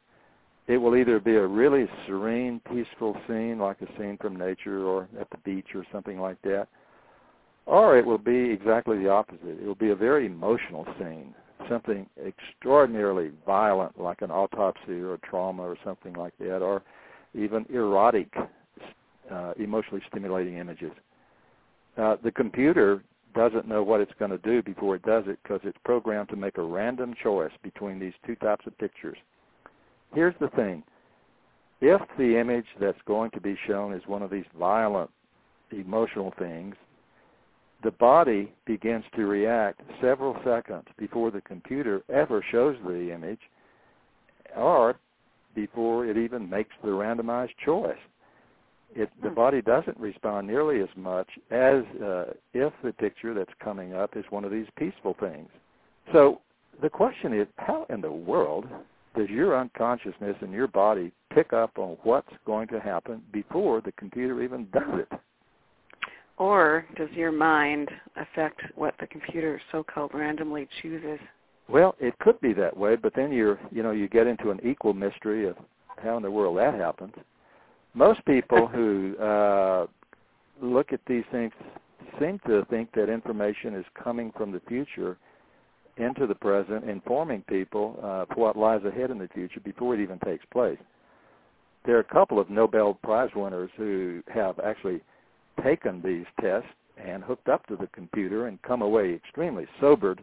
[0.69, 5.09] It will either be a really serene, peaceful scene, like a scene from nature or
[5.19, 6.69] at the beach or something like that,
[7.65, 9.59] or it will be exactly the opposite.
[9.63, 11.35] It will be a very emotional scene,
[11.71, 16.83] something extraordinarily violent, like an autopsy or a trauma or something like that, or
[17.33, 18.31] even erotic,
[19.31, 20.93] uh, emotionally stimulating images.
[21.97, 23.03] Uh, the computer
[23.35, 26.37] doesn't know what it's going to do before it does it because it's programmed to
[26.37, 29.17] make a random choice between these two types of pictures.
[30.15, 30.83] Here's the thing.
[31.81, 35.11] If the image that's going to be shown is one of these violent
[35.71, 36.75] emotional things,
[37.85, 43.41] the body begins to react several seconds before the computer ever shows the image
[44.57, 44.99] or
[45.55, 47.97] before it even makes the randomized choice.
[48.95, 49.35] It, the hmm.
[49.35, 54.25] body doesn't respond nearly as much as uh, if the picture that's coming up is
[54.31, 55.49] one of these peaceful things.
[56.13, 56.41] So
[56.81, 58.67] the question is, how in the world
[59.19, 63.91] does your unconsciousness and your body pick up on what's going to happen before the
[63.93, 65.09] computer even does it?
[66.37, 71.19] Or does your mind affect what the computer so-called randomly chooses?
[71.69, 74.61] Well, it could be that way, but then you're, you know, you get into an
[74.65, 75.57] equal mystery of
[76.01, 77.13] how in the world that happens.
[77.95, 79.87] Most people who uh,
[80.63, 81.53] look at these things
[82.21, 85.19] seem to think that information is coming from the future
[85.99, 90.01] into the present, informing people uh, for what lies ahead in the future before it
[90.01, 90.79] even takes place.
[91.85, 95.01] There are a couple of Nobel Prize winners who have actually
[95.63, 96.69] taken these tests
[97.03, 100.23] and hooked up to the computer and come away extremely sobered.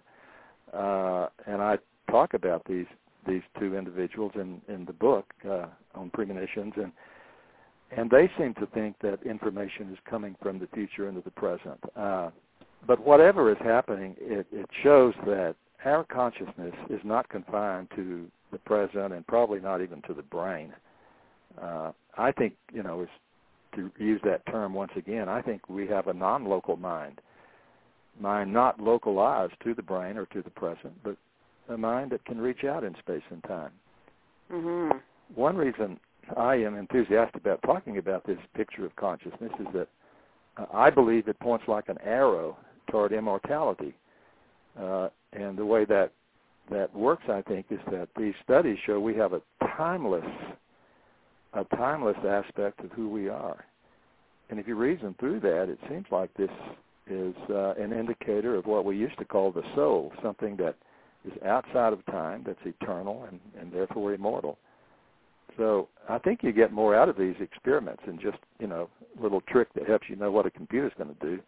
[0.73, 1.77] Uh, and I
[2.09, 2.87] talk about these
[3.27, 6.91] these two individuals in in the book uh, on premonitions, and
[7.91, 11.79] and they seem to think that information is coming from the future into the present.
[11.95, 12.29] Uh,
[12.85, 15.55] but whatever is happening, it, it shows that
[15.85, 20.73] our consciousness is not confined to the present and probably not even to the brain.
[21.61, 23.09] Uh, I think, you know, is
[23.75, 27.21] to use that term once again, I think we have a non-local mind,
[28.19, 31.17] mind not localized to the brain or to the present, but
[31.69, 33.71] a mind that can reach out in space and time.
[34.51, 34.97] Mm-hmm.
[35.35, 35.99] One reason
[36.37, 39.87] I am enthusiastic about talking about this picture of consciousness is that
[40.57, 42.57] uh, I believe it points like an arrow
[42.89, 43.93] toward immortality.
[44.79, 46.11] Uh, and the way that
[46.71, 49.41] that works, I think, is that these studies show we have a
[49.77, 50.25] timeless
[51.53, 53.65] a timeless aspect of who we are.
[54.49, 56.49] And if you reason through that, it seems like this
[57.07, 60.75] is uh, an indicator of what we used to call the soul, something that
[61.25, 64.57] is outside of time, that's eternal, and, and therefore immortal.
[65.57, 69.23] So I think you get more out of these experiments than just, you know, a
[69.23, 71.41] little trick that helps you know what a computer's going to do.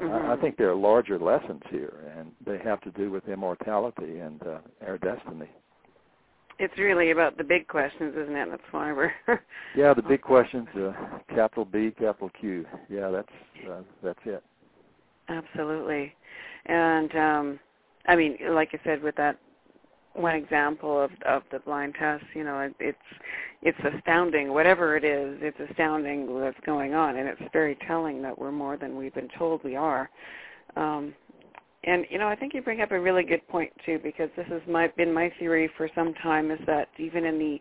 [0.00, 0.30] Mm-hmm.
[0.30, 4.18] I, I think there are larger lessons here, and they have to do with immortality
[4.20, 5.48] and uh, our destiny.
[6.58, 8.48] It's really about the big questions, isn't it?
[8.50, 9.12] That's why we're.
[9.76, 10.92] yeah, the big questions, uh,
[11.28, 12.66] capital B, capital Q.
[12.88, 14.42] Yeah, that's uh, that's it.
[15.28, 16.14] Absolutely,
[16.66, 17.60] and um,
[18.06, 19.38] I mean, like I said, with that
[20.18, 22.98] one example of of the blind test, you know, it, it's
[23.62, 24.52] it's astounding.
[24.52, 28.76] Whatever it is, it's astounding what's going on, and it's very telling that we're more
[28.76, 30.08] than we've been told we are.
[30.76, 31.14] Um,
[31.84, 34.46] and you know, I think you bring up a really good point too, because this
[34.48, 37.60] has my, been my theory for some time: is that even in the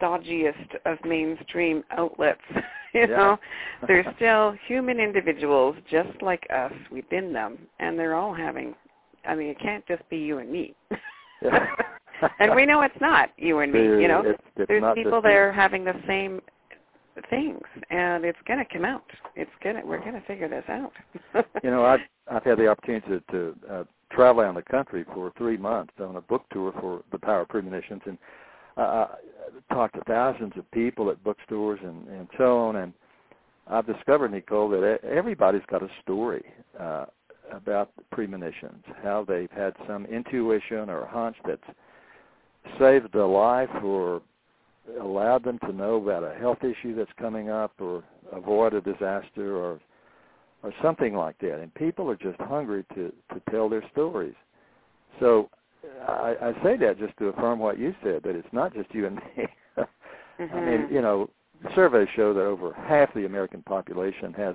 [0.00, 2.40] stodgiest of mainstream outlets,
[2.94, 3.06] you yeah.
[3.06, 3.38] know,
[3.86, 8.74] there's still human individuals just like us within them, and they're all having.
[9.24, 10.74] I mean, it can't just be you and me.
[12.38, 13.80] And we know it's not you and me.
[13.80, 15.54] You know, it's, it's there's people there you.
[15.54, 16.40] having the same
[17.30, 19.04] things, and it's going to come out.
[19.34, 19.82] It's going to.
[19.82, 20.92] We're going to figure this out.
[21.62, 22.00] you know, I've
[22.30, 26.16] I've had the opportunity to, to uh, travel around the country for three months on
[26.16, 28.18] a book tour for the Power of Premonitions, and
[28.76, 29.06] uh,
[29.72, 32.76] talked to thousands of people at bookstores and and so on.
[32.76, 32.92] And
[33.66, 36.44] I've discovered, Nicole, that everybody's got a story.
[36.78, 37.06] Uh,
[37.50, 41.62] about premonitions, how they've had some intuition or hunch that's
[42.78, 44.22] saved a life or
[45.00, 48.02] allowed them to know about a health issue that's coming up or
[48.32, 49.80] avoid a disaster or
[50.64, 51.60] or something like that.
[51.60, 54.34] And people are just hungry to to tell their stories.
[55.20, 55.50] So
[56.06, 59.06] I, I say that just to affirm what you said that it's not just you
[59.06, 59.22] and me.
[59.76, 60.54] mm-hmm.
[60.56, 61.28] I mean, you know,
[61.74, 64.54] surveys show that over half the American population has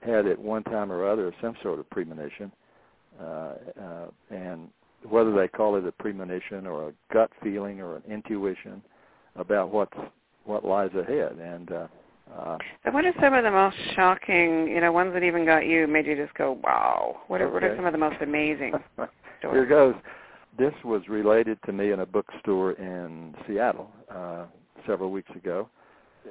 [0.00, 2.52] had at one time or other some sort of premonition,
[3.20, 4.68] uh, uh, and
[5.08, 8.82] whether they call it a premonition or a gut feeling or an intuition
[9.36, 9.96] about what's
[10.44, 11.32] what lies ahead.
[11.38, 11.86] And uh,
[12.36, 15.66] Uh, So what are some of the most shocking, you know, ones that even got
[15.66, 17.20] you, made you just go, wow?
[17.28, 18.74] What are, what are some of the most amazing
[19.40, 19.94] Here goes.
[20.58, 24.46] This was related to me in a bookstore in Seattle uh,
[24.86, 25.68] several weeks ago,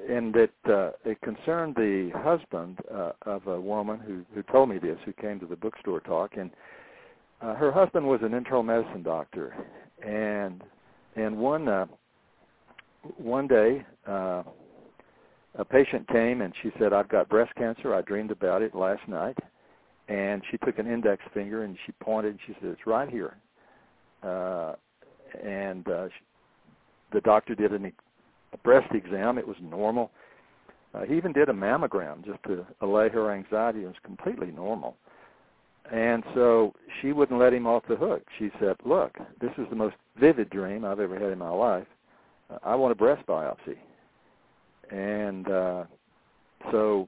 [0.10, 4.78] and it uh, it concerned the husband uh, of a woman who who told me
[4.78, 6.52] this, who came to the bookstore talk, and
[7.42, 9.56] uh, her husband was an internal medicine doctor,
[10.06, 10.64] and
[11.16, 11.86] and one uh,
[13.18, 13.86] one day.
[14.08, 14.44] Uh,
[15.60, 17.96] a patient came and she said, "I've got breast cancer.
[17.96, 19.38] I dreamed about it last night."
[20.08, 23.38] And she took an index finger and she pointed and she said, "It's right here."
[24.22, 24.74] Uh,
[25.44, 26.24] and uh, she,
[27.12, 27.92] the doctor did an,
[28.54, 29.38] a breast exam.
[29.38, 30.12] It was normal.
[30.94, 33.84] Uh, he even did a mammogram just to allay her anxiety.
[33.84, 34.96] It was completely normal.
[35.92, 38.24] And so she wouldn't let him off the hook.
[38.38, 41.88] She said, "Look, this is the most vivid dream I've ever had in my life.
[42.50, 43.78] Uh, I want a breast biopsy."
[44.92, 45.84] And uh,
[46.72, 47.08] so,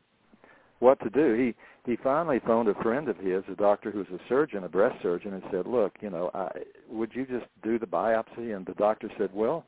[0.80, 1.34] what to do?
[1.34, 1.56] He
[1.90, 5.34] he finally phoned a friend of his, a doctor who's a surgeon, a breast surgeon,
[5.34, 6.50] and said, "Look, you know, I,
[6.90, 9.66] would you just do the biopsy?" And the doctor said, "Well,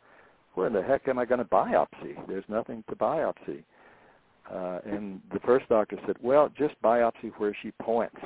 [0.56, 2.16] where in the heck am I going to biopsy?
[2.28, 3.64] There's nothing to biopsy."
[4.52, 8.18] Uh, and the first doctor said, "Well, just biopsy where she points."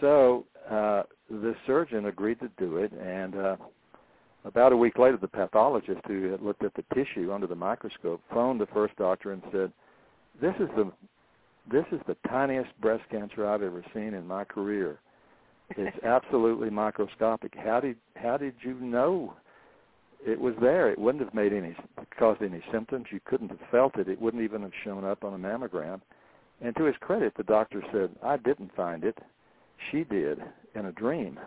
[0.00, 3.56] So uh, the surgeon agreed to do it, and uh,
[4.44, 8.20] about a week later, the pathologist who had looked at the tissue under the microscope
[8.32, 9.72] phoned the first doctor and said,
[10.40, 10.90] "This is the
[11.70, 14.98] this is the tiniest breast cancer I've ever seen in my career.
[15.70, 17.54] It's absolutely microscopic.
[17.56, 19.34] How did how did you know
[20.24, 20.90] it was there?
[20.90, 21.76] It wouldn't have made any
[22.18, 23.06] caused any symptoms.
[23.10, 24.08] You couldn't have felt it.
[24.08, 26.00] It wouldn't even have shown up on a mammogram."
[26.60, 29.18] And to his credit, the doctor said, "I didn't find it.
[29.90, 30.42] She did
[30.74, 31.38] in a dream."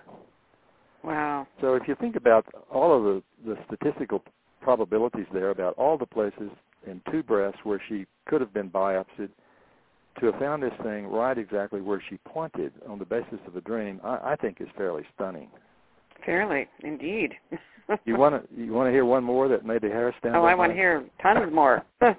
[1.03, 1.47] Wow.
[1.61, 4.23] So if you think about all of the, the statistical
[4.61, 6.49] probabilities there about all the places
[6.87, 9.29] in two breasts where she could have been biopsied,
[10.19, 13.61] to have found this thing right exactly where she pointed on the basis of a
[13.61, 15.49] dream, I, I think is fairly stunning.
[16.25, 17.33] Fairly, indeed.
[18.03, 20.35] You want to you want to hear one more that made the hair stand?
[20.35, 21.83] oh, I want to hear tons more.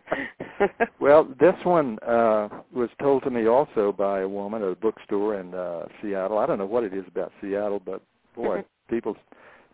[1.01, 5.39] Well, this one uh, was told to me also by a woman at a bookstore
[5.39, 6.39] in uh, Seattle.
[6.39, 8.03] I don't know what it is about Seattle, but
[8.35, 9.17] boy, people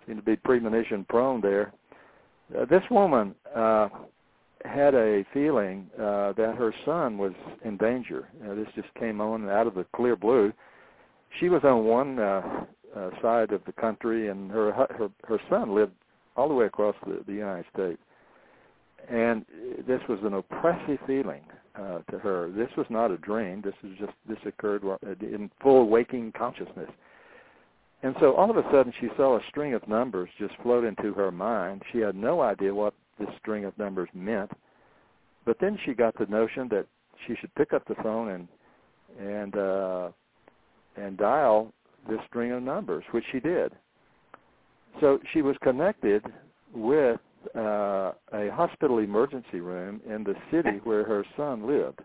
[0.06, 1.72] seem to be premonition prone there.
[2.56, 3.88] Uh, this woman uh,
[4.64, 7.32] had a feeling uh, that her son was
[7.64, 8.28] in danger.
[8.44, 10.52] Uh, this just came on out of the clear blue.
[11.40, 12.64] She was on one uh,
[12.96, 15.92] uh, side of the country, and her her her son lived
[16.36, 18.00] all the way across the, the United States.
[19.10, 19.44] And
[19.86, 21.42] this was an oppressive feeling
[21.74, 22.50] uh, to her.
[22.50, 23.62] This was not a dream.
[23.62, 24.82] This was just this occurred
[25.20, 26.90] in full waking consciousness.
[28.02, 31.12] And so all of a sudden she saw a string of numbers just float into
[31.14, 31.82] her mind.
[31.92, 34.50] She had no idea what this string of numbers meant.
[35.44, 36.86] But then she got the notion that
[37.26, 38.48] she should pick up the phone and
[39.20, 40.08] and uh
[40.96, 41.72] and dial
[42.08, 43.72] this string of numbers, which she did.
[45.00, 46.22] So she was connected
[46.74, 47.20] with
[47.56, 52.00] uh, a hospital emergency room in the city where her son lived.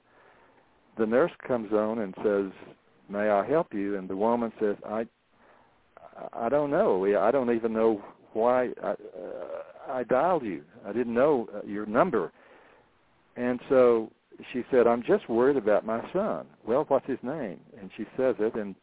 [0.98, 2.52] The nurse comes on and says,
[3.10, 5.06] "May I help you?" And the woman says, "I,
[6.34, 7.06] I don't know.
[7.20, 8.02] I don't even know
[8.34, 8.96] why I, uh,
[9.90, 10.64] I dialed you.
[10.86, 12.32] I didn't know uh, your number."
[13.36, 14.12] And so
[14.52, 17.60] she said, "I'm just worried about my son." Well, what's his name?
[17.80, 18.74] And she says it, and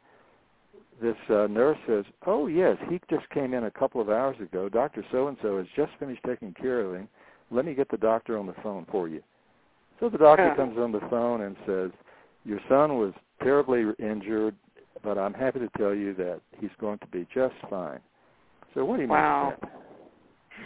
[1.00, 4.68] this uh, nurse says, "Oh yes, he just came in a couple of hours ago.
[4.68, 7.09] Doctor so and so has just finished taking care of him.
[7.50, 9.22] Let me get the doctor on the phone for you."
[10.00, 10.57] So the doctor Oh.
[10.57, 11.90] comes on the phone and says,
[12.44, 14.54] "Your son was terribly injured,
[15.02, 18.00] but I'm happy to tell you that he's going to be just fine."
[18.74, 19.50] So what do you Wow.
[19.50, 19.80] make of that?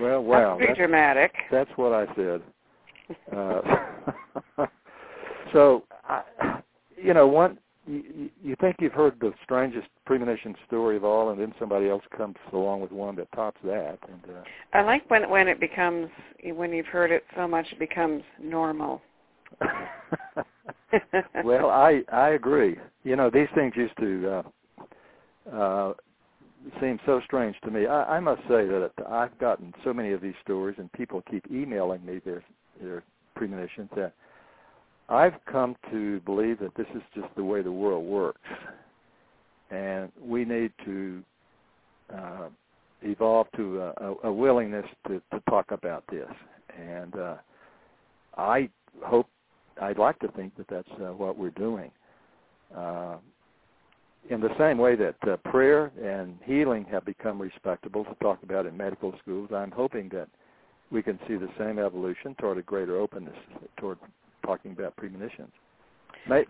[0.00, 1.32] Well, wow, That's pretty that's, dramatic.
[1.50, 2.42] that's what I said.
[3.34, 3.62] Uh,
[5.52, 6.22] so, I,
[6.96, 11.40] you know, one you, you think you've heard the strangest premonition story of all, and
[11.40, 13.98] then somebody else comes along with one that tops that.
[14.08, 14.42] And uh,
[14.74, 16.08] I like when when it becomes
[16.44, 19.00] when you've heard it so much it becomes normal.
[21.44, 22.76] well, I I agree.
[23.04, 24.42] You know, these things used to
[25.50, 25.94] uh, uh,
[26.80, 27.86] seem so strange to me.
[27.86, 31.44] I, I must say that I've gotten so many of these stories, and people keep
[31.50, 32.44] emailing me their
[32.82, 33.02] their
[33.34, 34.12] premonitions that
[35.08, 38.40] I've come to believe that this is just the way the world works,
[39.70, 41.22] and we need to
[42.14, 42.48] uh,
[43.02, 46.28] evolve to a, a, willingness to, to talk about this.
[46.78, 47.36] And uh,
[48.36, 48.68] I
[49.02, 49.28] hope,
[49.80, 51.90] I'd like to think that that's uh, what we're doing.
[52.76, 53.16] Uh,
[54.28, 58.66] in the same way that uh, prayer and healing have become respectable to talk about
[58.66, 60.28] in medical schools, I'm hoping that
[60.90, 63.36] we can see the same evolution toward a greater openness
[63.78, 63.98] toward
[64.48, 65.52] talking about premonitions.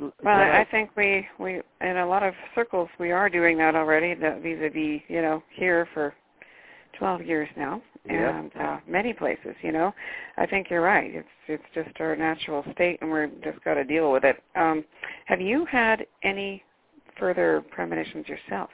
[0.01, 3.74] well, I, I think we we in a lot of circles we are doing that
[3.74, 4.14] already.
[4.14, 6.14] The vis-a-vis, you know, here for
[6.99, 8.38] 12 years now, yeah.
[8.38, 9.55] and uh, many places.
[9.62, 9.92] You know,
[10.36, 11.12] I think you're right.
[11.12, 14.36] It's it's just our natural state, and we're just got to deal with it.
[14.55, 14.84] Um,
[15.26, 16.62] have you had any
[17.18, 18.70] further premonitions yourself?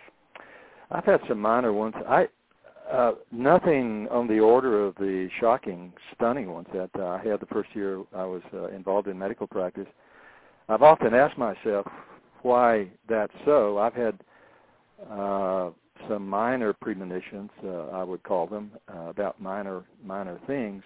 [0.90, 1.94] I've had some minor ones.
[2.06, 2.28] I
[2.90, 7.46] uh, nothing on the order of the shocking, stunning ones that uh, I had the
[7.46, 9.86] first year I was uh, involved in medical practice.
[10.68, 11.86] I've often asked myself
[12.42, 13.78] why that's so.
[13.78, 14.18] I've had
[15.10, 15.70] uh,
[16.08, 20.82] some minor premonitions, uh, I would call them, uh, about minor minor things.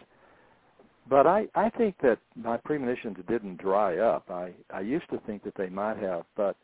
[1.09, 4.31] But I, I think that my premonitions didn't dry up.
[4.31, 6.55] I, I used to think that they might have, but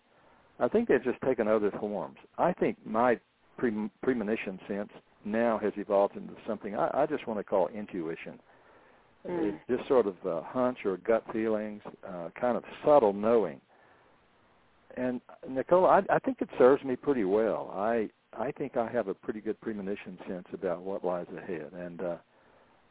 [0.60, 2.18] I think they've just taken other forms.
[2.36, 3.18] I think my
[3.56, 4.90] pre- premonition sense
[5.24, 8.38] now has evolved into something I, I just want to call intuition.
[9.28, 9.54] Mm.
[9.54, 13.60] It's just sort of a hunch or gut feelings, uh, kind of subtle knowing.
[14.96, 17.72] And Nicole, I, I think it serves me pretty well.
[17.74, 22.00] I I think I have a pretty good premonition sense about what lies ahead, and
[22.00, 22.16] uh,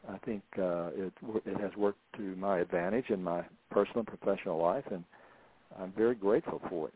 [0.08, 1.12] I think uh, it
[1.46, 5.04] it has worked to my advantage in my personal and professional life, and
[5.80, 6.94] I'm very grateful for it.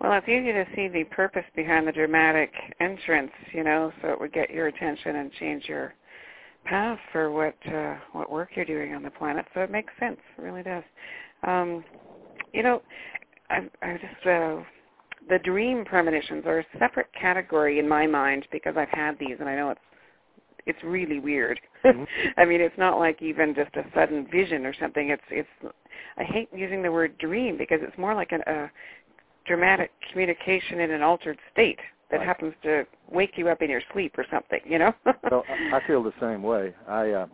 [0.00, 4.20] Well, it's easy to see the purpose behind the dramatic entrance, you know, so it
[4.20, 5.94] would get your attention and change your
[6.64, 9.44] path for what uh, what work you're doing on the planet.
[9.54, 10.84] So it makes sense, it really does.
[11.46, 11.84] Um,
[12.52, 12.82] you know,
[13.50, 14.62] I, I just uh,
[15.28, 19.48] the dream premonitions are a separate category in my mind because I've had these and
[19.48, 19.80] I know it's
[20.66, 21.58] it's really weird.
[21.84, 22.04] Mm-hmm.
[22.36, 25.10] I mean, it's not like even just a sudden vision or something.
[25.10, 25.74] It's it's
[26.16, 28.70] I hate using the word dream because it's more like an, a
[29.46, 31.78] dramatic communication in an altered state
[32.10, 32.26] that right.
[32.26, 34.92] happens to wake you up in your sleep or something, you know?
[35.30, 36.74] well, I feel the same way.
[36.86, 37.26] I uh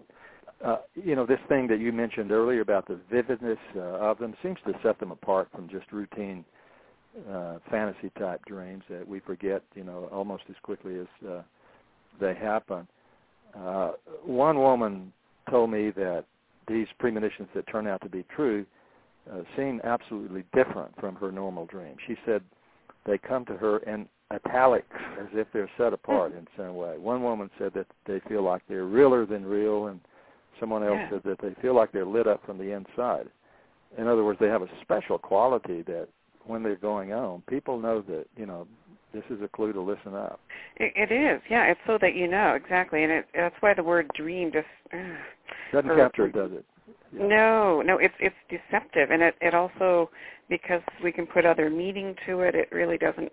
[0.65, 4.35] uh, you know, this thing that you mentioned earlier about the vividness uh, of them
[4.43, 6.43] seems to set them apart from just routine
[7.31, 11.43] uh, fantasy type dreams that we forget, you know, almost as quickly as uh,
[12.21, 12.89] they happen.
[13.57, 13.93] Uh,
[14.25, 15.13] one woman
[15.51, 16.25] told me that
[16.69, 18.65] these premonitions that turn out to be true
[19.31, 21.97] uh, seem absolutely different from her normal dream.
[22.07, 22.43] She said
[23.07, 26.99] they come to her in italics as if they're set apart in some way.
[26.99, 30.01] One woman said that they feel like they're realer than real, and
[30.61, 31.11] someone else Yeah.
[31.11, 33.29] said that they feel like they're lit up from the inside.
[33.97, 36.09] In other words, they have a special quality that
[36.47, 38.67] when they're going on, people know that you know
[39.13, 40.41] this is a clue to listen up.
[40.77, 41.65] It, it is, yeah.
[41.67, 44.97] It's so that you know exactly, and it, that's why the word dream just uh,
[45.73, 46.65] Doesn't Or- capture it, does it?
[47.13, 47.27] Yeah.
[47.27, 47.99] no, no.
[47.99, 50.11] It's it's deceptive, and it it also
[50.49, 52.55] because we can put other meaning to it.
[52.55, 53.31] It really doesn't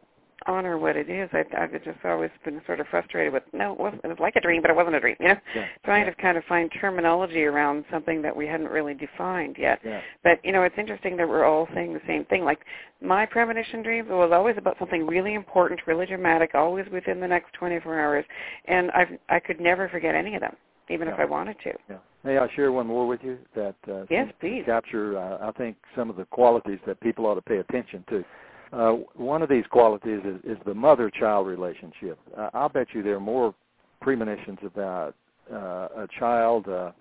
[0.47, 1.29] honor what it is.
[1.33, 4.35] I've I've just always been sort of frustrated with no, it, wasn't, it was like
[4.35, 5.15] a dream, but it wasn't a dream.
[5.19, 5.65] You know, Yeah.
[5.83, 6.11] trying yeah.
[6.11, 9.79] to kind of find terminology around something that we hadn't really defined yet.
[9.83, 10.01] Yeah.
[10.23, 12.43] But you know, it's interesting that we're all saying the same thing.
[12.43, 12.59] Like
[13.01, 17.53] my premonition dreams was always about something really important, really dramatic, always within the next
[17.53, 18.25] 24 hours,
[18.65, 20.55] and I've I could never forget any of them,
[20.91, 21.23] even if Yeah.
[21.23, 21.73] I wanted to.
[21.89, 21.97] Yeah.
[22.23, 24.63] May I share one more with you that uh, Yes, please.
[24.65, 28.25] capture, uh, I think, some of the qualities that people ought to pay attention to.
[28.73, 32.19] Uh, one of these qualities is, is the mother-child relationship.
[32.37, 33.53] Uh, I'll bet you there are more
[34.01, 35.15] premonitions about
[35.51, 35.55] uh,
[35.97, 36.91] a child uh,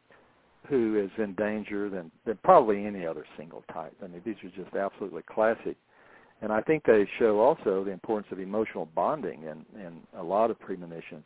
[0.68, 3.95] who is in danger than, than probably any other single type.
[4.03, 5.76] I mean, these are just absolutely classic.
[6.43, 10.51] And I think they show also the importance of emotional bonding in, in a lot
[10.51, 11.22] of premonitions.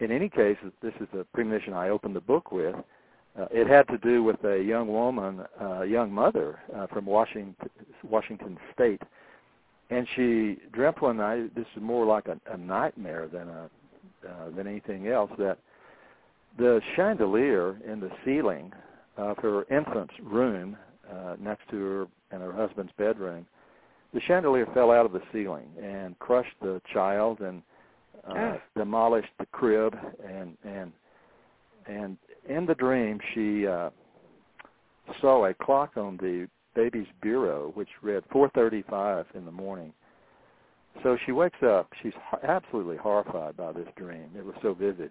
[0.00, 2.74] In any case, this is the premonition I opened the book with.
[3.38, 7.04] Uh, it had to do with a young woman, uh, a young mother uh, from
[7.04, 7.56] Washington,
[8.04, 9.02] Washington State,
[9.90, 11.54] and she dreamt one night.
[11.54, 13.70] This is more like a, a nightmare than a
[14.26, 15.30] uh, than anything else.
[15.38, 15.58] That
[16.58, 18.72] the chandelier in the ceiling
[19.16, 20.76] of her infant's room,
[21.10, 23.46] uh, next to her and her husband's bedroom,
[24.12, 27.62] the chandelier fell out of the ceiling and crushed the child and
[28.28, 28.60] uh, Ah.
[28.76, 29.96] demolished the crib
[30.26, 30.92] and and
[31.86, 32.16] and
[32.48, 33.90] in the dream she uh
[35.20, 39.92] saw a clock on the baby's bureau which read 4:35 in the morning.
[41.02, 41.92] So she wakes up.
[42.02, 42.12] She's
[42.42, 44.30] absolutely horrified by this dream.
[44.36, 45.10] It was so vivid.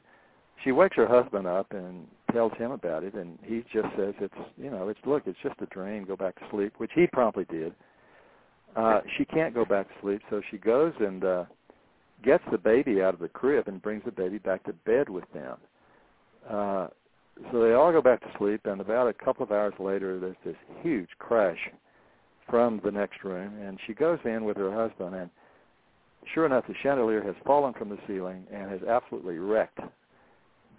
[0.64, 4.34] She wakes her husband up and tells him about it, and he just says it's
[4.58, 6.06] you know it's look it's just a dream.
[6.06, 7.74] Go back to sleep, which he promptly did.
[8.76, 11.46] Uh, she can't go back to sleep, so she goes and uh,
[12.24, 15.26] gets the baby out of the crib and brings the baby back to bed with
[15.34, 15.58] them.
[16.50, 16.88] Uh,
[17.52, 20.36] so they all go back to sleep, and about a couple of hours later, there's
[20.46, 21.58] this huge crash
[22.50, 25.30] from the next room, and she goes in with her husband, and
[26.34, 29.80] sure enough, the chandelier has fallen from the ceiling and has absolutely wrecked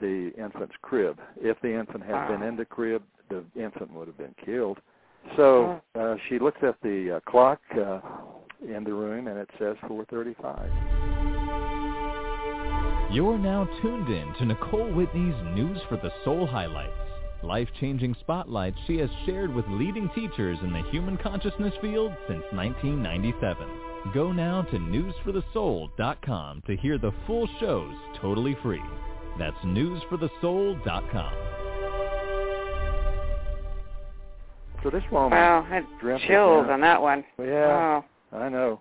[0.01, 1.18] the infant's crib.
[1.36, 4.78] If the infant had been in the crib, the infant would have been killed.
[5.36, 8.01] So uh, she looks at the uh, clock uh,
[8.62, 10.70] in the room, and it says 4:35.
[13.14, 16.90] You're now tuned in to Nicole Whitney's News for the Soul highlights,
[17.44, 23.68] life-changing spotlights she has shared with leading teachers in the human consciousness field since 1997.
[24.12, 28.82] Go now to newsforthesoul.com to hear the full shows totally free.
[29.38, 31.34] That's newsforthesoul.com.
[34.82, 35.86] So this woman Wow, I had
[36.26, 37.24] chills on that one.
[37.38, 38.04] Yeah, Wow.
[38.32, 38.80] I know.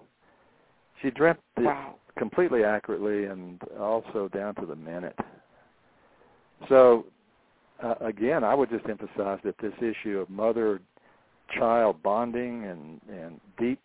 [1.04, 1.98] She dreamt it Wow.
[2.18, 5.18] Completely accurately and also down to the minute.
[6.70, 7.06] So,
[7.84, 13.80] uh, again, I would just emphasize that this issue of mother-child bonding and, and deep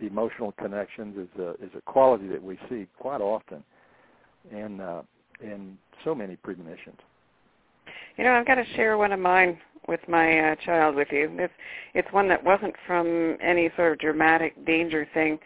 [0.00, 3.64] emotional connections is a is a quality that we see quite often
[4.50, 5.02] in uh,
[5.40, 6.98] in so many premonitions.
[8.16, 11.30] You know, I've got to share one of mine with my uh, child with you.
[11.38, 11.52] It's
[11.94, 15.38] it's one that wasn't from any sort of dramatic danger thing,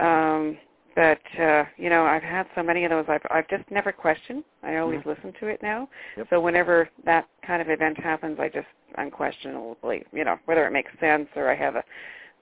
[0.00, 0.56] um,
[0.98, 3.04] but uh, you know, I've had so many of those.
[3.08, 4.42] I've I've just never questioned.
[4.64, 5.06] I always Mhm.
[5.06, 5.88] listen to it now.
[6.16, 6.26] Yep.
[6.30, 10.90] So whenever that kind of event happens, I just unquestionably, you know, whether it makes
[10.98, 11.84] sense or I have a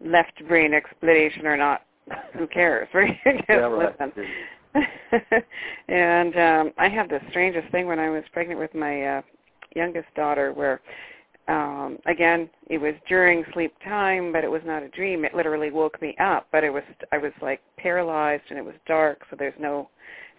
[0.01, 1.83] left brain explanation or not,
[2.39, 3.19] who cares, right?
[3.27, 3.95] Just Yeah, right.
[5.89, 9.23] and um I have the strangest thing when I was pregnant with my uh
[9.75, 10.81] youngest daughter where
[11.49, 15.25] um again it was during sleep time but it was not a dream.
[15.25, 16.83] It literally woke me up but it was
[17.13, 19.89] I was like paralyzed and it was dark so there's no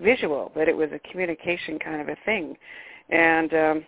[0.01, 2.55] visual but it was a communication kind of a thing.
[3.09, 3.85] And um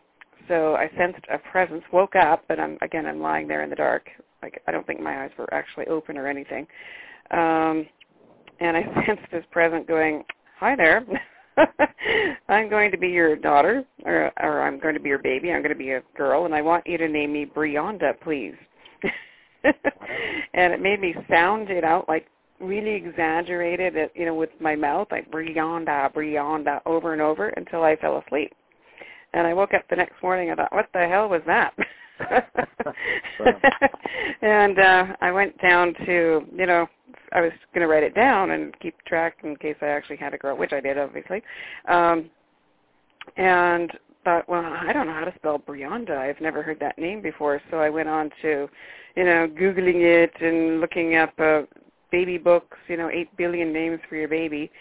[0.48, 3.76] so I sensed a presence woke up but I'm again I'm lying there in the
[3.76, 4.10] dark.
[4.42, 6.68] Like I don't think my eyes were actually open or anything.
[7.32, 7.88] Um
[8.60, 10.24] and I sensed this presence going
[10.58, 11.06] hi there.
[12.50, 15.52] I'm going to be your daughter, or, or I'm going to be your baby.
[15.52, 18.56] I'm going to be a girl, and I want you to name me Brianda, please.
[20.54, 22.28] and it made me sound it out like
[22.60, 27.84] really exaggerated, it, you know, with my mouth, like Brianda, Brianda, over and over until
[27.84, 28.52] I fell asleep.
[29.34, 30.52] And I woke up the next morning.
[30.52, 31.74] I thought, what the hell was that?
[34.42, 36.86] and uh I went down to, you know,
[37.34, 40.34] I was going to write it down and keep track in case I actually had
[40.34, 41.42] a girl, which I did, obviously.
[41.88, 42.30] Um,
[43.38, 43.92] and
[44.24, 46.18] thought, well, I don't know how to spell Brianda.
[46.18, 47.62] I've never heard that name before.
[47.72, 48.68] So I went on to,
[49.16, 51.62] you know, Googling it and looking up uh,
[52.12, 54.72] baby books, you know, 8 billion names for your baby.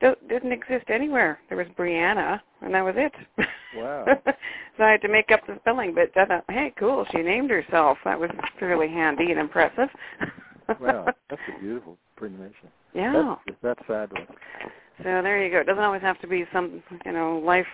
[0.00, 1.38] Do- didn't exist anywhere.
[1.48, 3.12] There was Brianna, and that was it.
[3.76, 4.04] Wow.
[4.76, 7.50] so I had to make up the spelling, but I thought, hey, cool, she named
[7.50, 7.98] herself.
[8.04, 9.88] That was fairly handy and impressive.
[10.80, 12.68] wow, that's a beautiful premonition.
[12.94, 13.34] yeah.
[13.46, 14.28] That's, that's fabulous.
[14.98, 15.60] So there you go.
[15.60, 17.66] It doesn't always have to be some, you know, life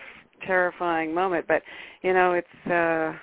[0.45, 1.61] terrifying moment, but
[2.01, 3.17] you know, it's uh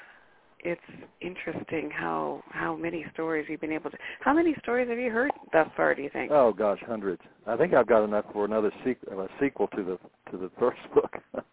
[0.63, 0.81] it's
[1.21, 3.97] interesting how how many stories you've been able to.
[4.21, 5.95] How many stories have you heard thus far?
[5.95, 6.31] Do you think?
[6.31, 7.23] Oh gosh, hundreds.
[7.47, 9.99] I think I've got enough for another sequ- a sequel to the
[10.31, 11.17] to the first book.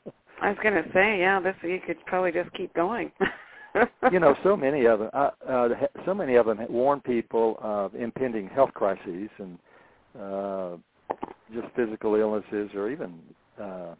[0.41, 3.11] I was going to say, yeah, this you could probably just keep going.
[4.11, 5.69] you know, so many of them, uh, uh,
[6.05, 9.57] so many of them warn people of impending health crises and
[10.19, 10.77] uh,
[11.53, 13.19] just physical illnesses, or even
[13.61, 13.95] uh,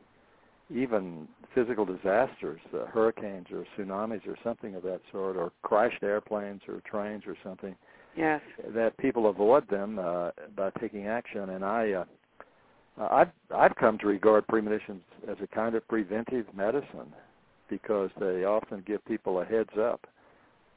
[0.74, 6.62] even physical disasters, uh, hurricanes or tsunamis or something of that sort, or crashed airplanes
[6.68, 7.76] or trains or something.
[8.16, 8.42] yes.
[8.74, 11.92] That people avoid them uh, by taking action, and I.
[11.92, 12.06] Uh,
[13.00, 17.14] I've I've come to regard premonitions as a kind of preventive medicine
[17.70, 20.06] because they often give people a heads up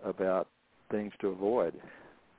[0.04, 0.48] about
[0.90, 1.74] things to avoid.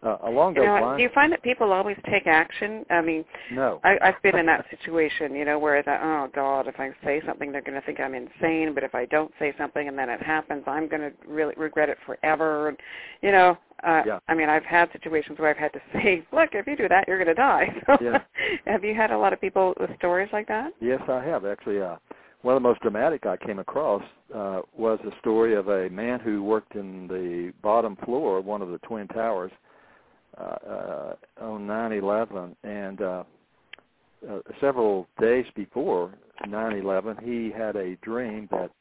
[0.03, 2.83] Uh, along You those know, lines, do you find that people always take action?
[2.89, 3.79] I mean, no.
[3.83, 6.89] I, I've been in that situation, you know, where I thought, oh God, if I
[7.05, 8.73] say something, they're going to think I'm insane.
[8.73, 11.89] But if I don't say something and then it happens, I'm going to really regret
[11.89, 12.69] it forever.
[12.69, 12.77] And,
[13.21, 14.19] you know, uh, Yeah.
[14.27, 17.07] I mean, I've had situations where I've had to say, look, if you do that,
[17.07, 17.67] you're going to die.
[17.85, 18.23] So, Yeah.
[18.65, 20.71] have you had a lot of people with stories like that?
[20.79, 21.79] Yes, I have actually.
[21.79, 21.97] Uh,
[22.41, 26.19] one of the most dramatic I came across uh, was the story of a man
[26.19, 29.51] who worked in the bottom floor of one of the twin towers
[30.37, 33.23] uh, uh, on 9/11, and uh,
[34.29, 36.13] uh, several days before
[36.47, 38.71] 9/11, he had a dream that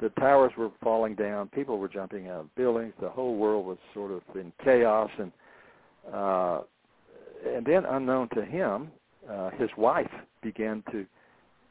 [0.00, 3.78] the towers were falling down, people were jumping out of buildings, the whole world was
[3.94, 5.32] sort of in chaos, and
[6.12, 6.60] uh,
[7.46, 8.90] and then unknown to him,
[9.30, 10.10] uh, his wife
[10.42, 11.06] began to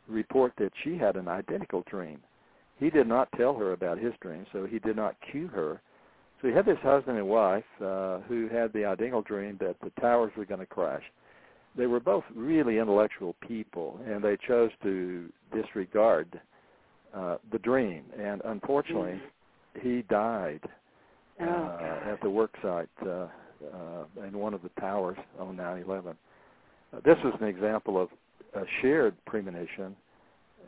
[0.08, 2.20] report that she had an identical dream.
[2.80, 5.82] He did not tell her about his dream, so he did not cue her.
[6.42, 9.92] So he had this husband and wife uh, who had the identical dream that the
[10.02, 11.04] towers were going to crash.
[11.78, 16.40] They were both really intellectual people, and they chose to disregard
[17.14, 18.04] uh, the dream.
[18.18, 19.22] And unfortunately,
[19.82, 20.62] he died
[21.42, 23.28] oh, uh, at the work site uh,
[23.74, 26.10] uh, in one of the towers on 9/11.
[26.10, 28.10] Uh, this was an example of
[28.54, 29.96] a shared premonition,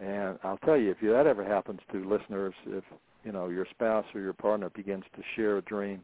[0.02, 2.84] and I'll tell you, if that ever happens to listeners, if
[3.24, 6.02] you know your spouse or your partner begins to share a dream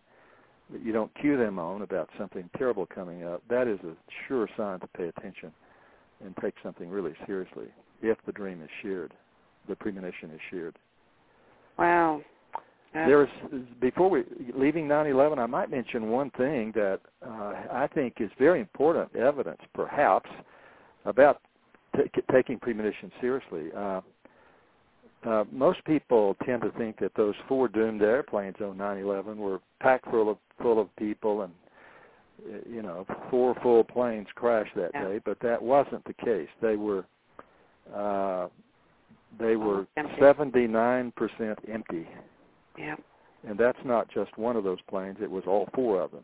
[0.71, 3.93] that you don't cue them on about something terrible coming up, that is a
[4.28, 5.51] sure sign to pay attention
[6.24, 7.67] and take something really seriously
[8.01, 9.13] if the dream is shared,
[9.67, 10.78] the premonition is shared.
[11.78, 12.21] Wow.
[12.93, 13.30] There's
[13.82, 14.24] before we
[14.55, 19.61] leaving 9/11, I might mention one thing that uh, I think is very important evidence,
[19.74, 20.30] perhaps,
[21.05, 21.41] about
[21.95, 23.71] t- taking premonition seriously.
[23.75, 24.01] Uh,
[25.25, 30.05] uh, most people tend to think that those four doomed airplanes on 9/11 were packed
[30.09, 31.53] full of full of people, and
[32.69, 35.05] you know, four full planes crashed that yeah.
[35.05, 35.19] day.
[35.23, 36.49] But that wasn't the case.
[36.61, 37.05] They were
[37.93, 38.47] uh,
[39.39, 41.11] they were 79%
[41.71, 42.07] empty.
[42.77, 42.95] Yeah.
[43.47, 46.23] And that's not just one of those planes; it was all four of them.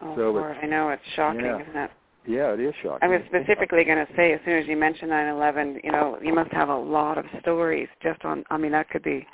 [0.00, 1.60] Oh, so Lord, I know it's shocking, yeah.
[1.60, 1.90] isn't it?
[2.28, 2.98] Yeah, it is shocking.
[3.00, 6.34] I was specifically going to say, as soon as you mentioned 9/11, you know, you
[6.34, 8.44] must have a lot of stories just on.
[8.50, 9.26] I mean, that could be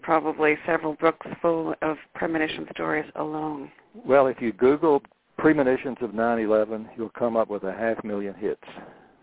[0.00, 3.70] probably several books full of premonition stories alone.
[3.94, 5.02] Well, if you Google
[5.36, 8.64] premonitions of 9/11, you'll come up with a half million hits.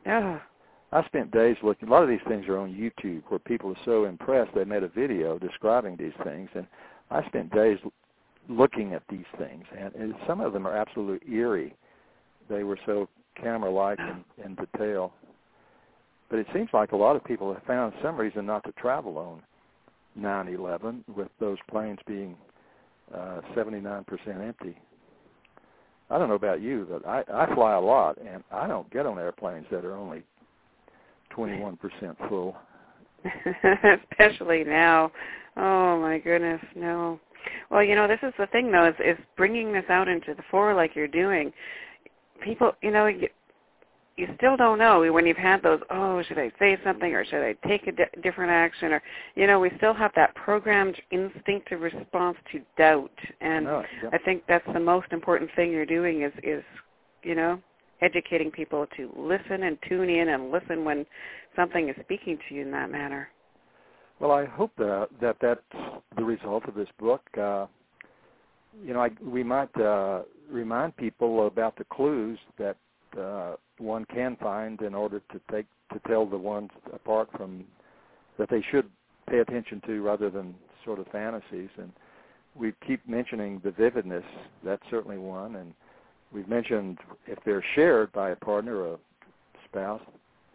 [0.05, 0.39] Yeah.
[0.91, 1.89] I spent days looking.
[1.89, 4.84] A lot of these things are on YouTube, where people are so impressed they made
[4.84, 6.68] a video describing these things, and
[7.10, 7.80] I spent days
[8.47, 11.76] looking at these things, and, and some of them are absolutely eerie
[12.49, 13.07] they were so
[13.41, 15.13] camera-like in, in detail.
[16.29, 19.17] But it seems like a lot of people have found some reason not to travel
[19.17, 19.41] on
[20.19, 22.35] 9/11, with those planes being
[23.13, 24.77] uh, 79% empty.
[26.09, 29.05] I don't know about you, but I, I fly a lot, and I don't get
[29.05, 30.23] on airplanes that are only
[31.35, 31.77] 21%
[32.27, 32.55] full.
[34.11, 35.11] Especially now.
[35.57, 37.19] Oh my goodness, no.
[37.69, 40.43] Well, you know, this is the thing though, is, is bringing this out into the
[40.49, 41.51] fore like you're doing
[42.41, 43.27] people, you know, you,
[44.19, 45.79] you still don't know when you've had those.
[45.89, 48.91] Oh, should I say something or should I take a di- different action?
[48.91, 49.01] Or
[49.35, 54.09] you know, we still have that programmed instinctive response to doubt, and no, yeah.
[54.11, 56.63] I think that's the most important thing you're doing is is
[57.23, 57.61] you know
[58.01, 61.05] educating people to listen and tune in and listen when
[61.55, 63.29] something is speaking to you in that manner.
[64.19, 65.61] Well, I hope that that that's
[66.17, 67.21] the result of this book.
[67.37, 67.67] Uh,
[68.83, 72.77] you know, I, we might uh, remind people about the clues that
[73.19, 77.63] uh, one can find in order to take to tell the ones apart from
[78.37, 78.89] that they should
[79.27, 80.53] pay attention to rather than
[80.85, 81.69] sort of fantasies.
[81.77, 81.91] And
[82.55, 84.23] we keep mentioning the vividness.
[84.63, 85.55] That's certainly one.
[85.55, 85.73] And
[86.31, 88.99] we've mentioned if they're shared by a partner or a
[89.65, 90.01] spouse,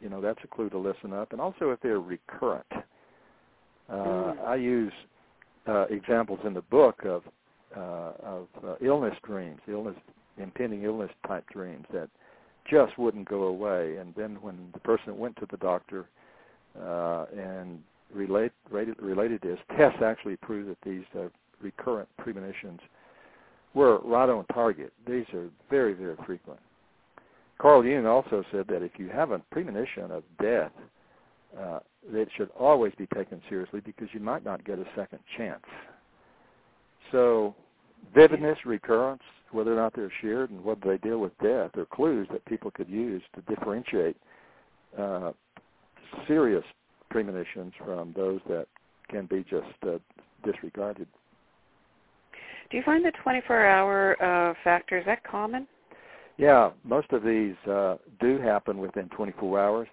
[0.00, 1.32] you know, that's a clue to listen up.
[1.32, 2.66] And also if they're recurrent.
[3.88, 4.44] Uh, mm.
[4.46, 4.92] I use
[5.66, 7.22] uh, examples in the book of
[7.76, 9.96] uh, of uh, illness dreams, illness,
[10.38, 12.08] impending illness type dreams that
[12.70, 13.96] just wouldn't go away.
[13.96, 16.06] And then when the person went to the doctor
[16.80, 21.28] uh, and relate, related, related this, tests actually proved that these uh,
[21.60, 22.80] recurrent premonitions
[23.74, 24.92] were right on target.
[25.06, 26.60] These are very, very frequent.
[27.58, 30.72] Carl Jung also said that if you have a premonition of death,
[31.58, 31.80] uh,
[32.12, 35.64] it should always be taken seriously because you might not get a second chance.
[37.12, 37.54] So
[38.14, 42.26] vividness, recurrence, whether or not they're shared, and whether they deal with death are clues
[42.32, 44.16] that people could use to differentiate
[44.98, 45.32] uh,
[46.26, 46.64] serious
[47.10, 48.66] premonitions from those that
[49.08, 49.98] can be just uh,
[50.44, 51.06] disregarded.
[52.70, 55.66] Do you find the 24-hour uh, factor is that common?
[56.36, 59.88] Yeah, most of these uh, do happen within 24 hours.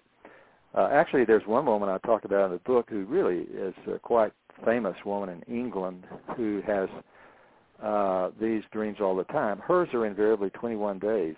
[0.74, 4.00] Uh, actually, there's one woman I talked about in the book who really is a
[4.00, 4.32] quite
[4.66, 6.06] famous woman in England
[6.36, 6.90] who has
[7.82, 9.60] uh, these dreams all the time.
[9.60, 11.36] Hers are invariably 21 days.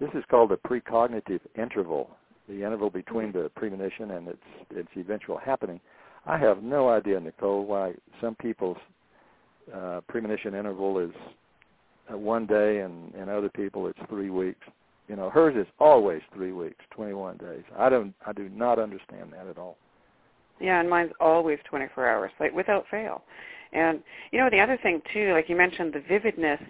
[0.00, 2.10] This is called the precognitive interval,
[2.48, 5.80] the interval between the premonition and its its eventual happening.
[6.26, 8.76] I have no idea, Nicole, why some people's
[9.74, 11.10] uh, premonition interval is
[12.12, 14.60] uh, one day and and other people it's three weeks.
[15.08, 17.64] You know, hers is always three weeks, 21 days.
[17.78, 19.78] I don't, I do not understand that at all.
[20.60, 23.22] Yeah, and mine's always 24 hours, like without fail.
[23.72, 24.02] And
[24.32, 26.60] you know, the other thing too, like you mentioned, the vividness.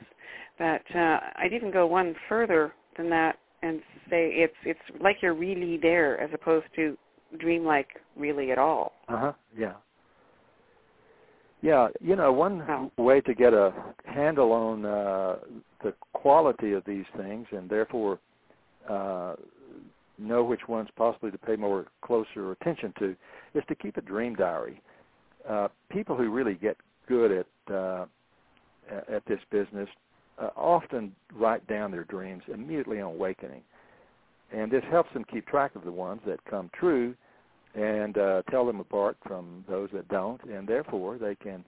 [0.59, 3.81] That uh, I'd even go one further than that and
[4.11, 6.97] say it's it's like you're really there as opposed to
[7.39, 8.93] dreamlike really at all.
[9.09, 9.33] Uh huh.
[9.57, 9.75] Yeah.
[11.61, 13.73] Yeah, you know, one way to get a
[14.05, 15.37] handle on uh,
[15.83, 18.21] the quality of these things and therefore
[18.89, 19.35] uh,
[20.19, 23.17] know which ones possibly to pay more closer attention to
[23.55, 24.81] is to keep a dream diary.
[25.49, 26.77] Uh, people who really get
[27.09, 28.07] good at uh,
[29.09, 29.89] at this business
[30.39, 33.63] uh, often write down their dreams immediately on awakening.
[34.53, 37.15] And this helps them keep track of the ones that come true
[37.75, 41.65] and uh, tell them apart from those that don't, and therefore they can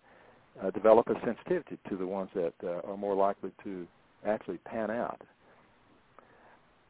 [0.63, 3.87] uh, develop a sensitivity to the ones that uh, are more likely to
[4.27, 5.21] actually pan out.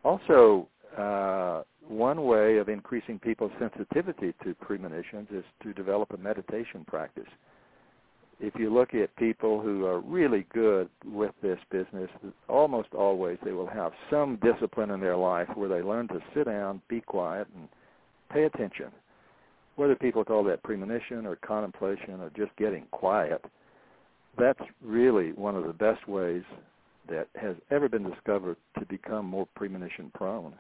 [0.05, 6.85] Also, uh, one way of increasing people's sensitivity to premonitions is to develop a meditation
[6.87, 7.29] practice.
[8.43, 12.09] If you look at people who are really good with this business,
[12.49, 16.47] almost always they will have some discipline in their life where they learn to sit
[16.47, 17.69] down, be quiet, and
[18.33, 18.87] pay attention.
[19.77, 23.45] Whether people call that premonition or contemplation or just getting quiet,
[24.39, 26.43] that's really one of the best ways
[27.09, 30.55] that has ever been discovered to become more premonition prone.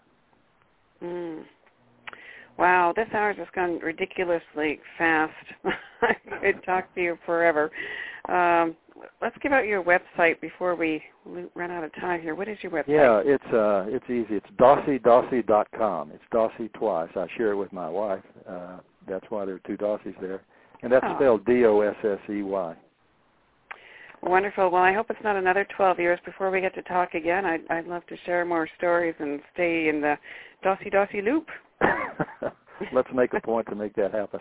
[1.02, 1.44] Mm.
[2.60, 5.32] Wow, this hour just gone ridiculously fast.
[6.02, 7.70] I could talk to you forever.
[8.28, 8.76] Um,
[9.22, 11.02] let's give out your website before we
[11.54, 12.34] run out of time here.
[12.34, 12.88] What is your website?
[12.88, 14.36] Yeah, it's uh, it's easy.
[14.36, 14.96] It's Dossey
[16.12, 17.08] It's Dossey twice.
[17.16, 18.22] I share it with my wife.
[18.46, 18.76] Uh,
[19.08, 20.42] that's why there are two Dosseys there,
[20.82, 21.16] and that's oh.
[21.16, 22.76] spelled D O S S E Y.
[24.22, 24.70] Wonderful.
[24.70, 27.46] Well, I hope it's not another 12 years before we get to talk again.
[27.46, 30.16] I'd, I'd love to share more stories and stay in the
[30.62, 31.46] Dossey Dossey loop.
[32.92, 34.40] Let's make a point to make that happen.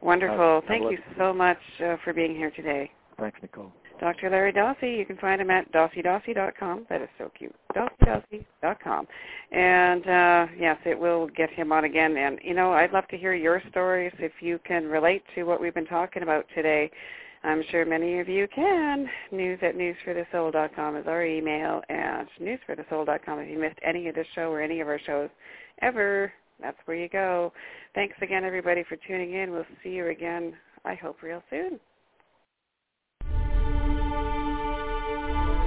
[0.00, 0.62] Wonderful.
[0.64, 2.90] Uh, Thank you so much uh, for being here today.
[3.18, 3.72] Thanks, Nicole.
[4.00, 4.30] Dr.
[4.30, 4.96] Larry Dossey.
[4.96, 6.86] You can find him at dosseydossey.com.
[6.88, 7.54] That is so cute.
[7.74, 9.08] dosseydossey.com.
[9.50, 12.16] And uh, yes, it will get him on again.
[12.16, 15.60] And, you know, I'd love to hear your stories if you can relate to what
[15.60, 16.90] we've been talking about today.
[17.44, 19.08] I'm sure many of you can.
[19.30, 24.50] News at newsforthesoul.com is our email, and newsforthesoul.com if you missed any of this show
[24.50, 25.30] or any of our shows
[25.80, 26.32] ever.
[26.60, 27.52] That's where you go.
[27.94, 29.52] Thanks again, everybody, for tuning in.
[29.52, 30.54] We'll see you again,
[30.84, 31.78] I hope, real soon.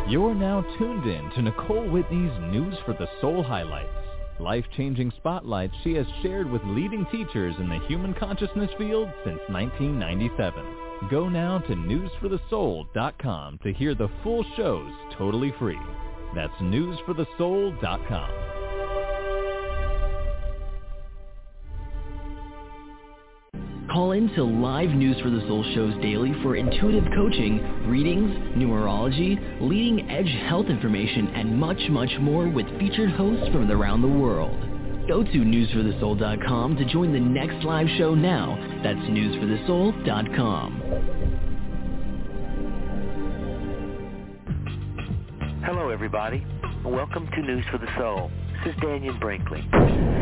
[0.09, 3.87] You're now tuned in to Nicole Whitney's News for the Soul highlights.
[4.41, 10.65] Life-changing spotlights she has shared with leading teachers in the human consciousness field since 1997.
[11.09, 15.79] Go now to newsforthesoul.com to hear the full shows totally free.
[16.35, 18.50] That's newsforthesoul.com.
[23.91, 29.37] Call in to live News for the Soul shows daily for intuitive coaching, readings, numerology,
[29.59, 34.57] leading edge health information, and much, much more with featured hosts from around the world.
[35.09, 38.55] Go to newsforthesoul.com to join the next live show now.
[38.81, 40.81] That's newsforthesoul.com.
[45.65, 46.45] Hello, everybody.
[46.85, 48.31] Welcome to News for the Soul.
[48.63, 50.20] This is Dannion Brinkley.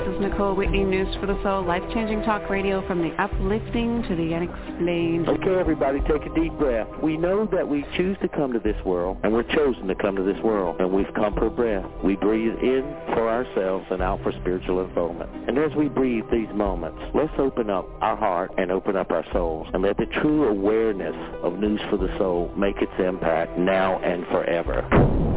[0.00, 4.16] This is Nicole Whitney, News for the Soul, life-changing talk radio from the uplifting to
[4.16, 5.28] the unexplained.
[5.28, 6.88] Okay, everybody, take a deep breath.
[7.02, 10.16] We know that we choose to come to this world, and we're chosen to come
[10.16, 11.84] to this world, and we've come for breath.
[12.02, 15.30] We breathe in for ourselves and out for spiritual unfoldment.
[15.46, 19.26] And as we breathe these moments, let's open up our heart and open up our
[19.34, 23.98] souls, and let the true awareness of News for the Soul make its impact now
[23.98, 25.29] and forever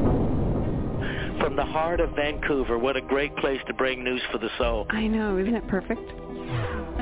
[1.40, 2.78] from the heart of Vancouver.
[2.78, 4.86] What a great place to bring news for the soul.
[4.90, 6.02] I know, isn't it perfect?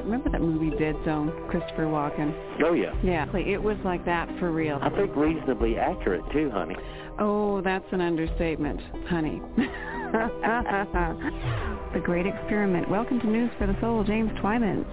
[0.03, 2.33] Remember that movie Dead Zone, Christopher Walken?
[2.63, 2.93] Oh yeah.
[3.03, 4.79] Yeah, it was like that for real.
[4.81, 6.75] I think reasonably accurate too, honey.
[7.19, 9.41] Oh, that's an understatement, honey.
[11.93, 12.89] the Great Experiment.
[12.89, 14.85] Welcome to News for the Soul, James Twyman.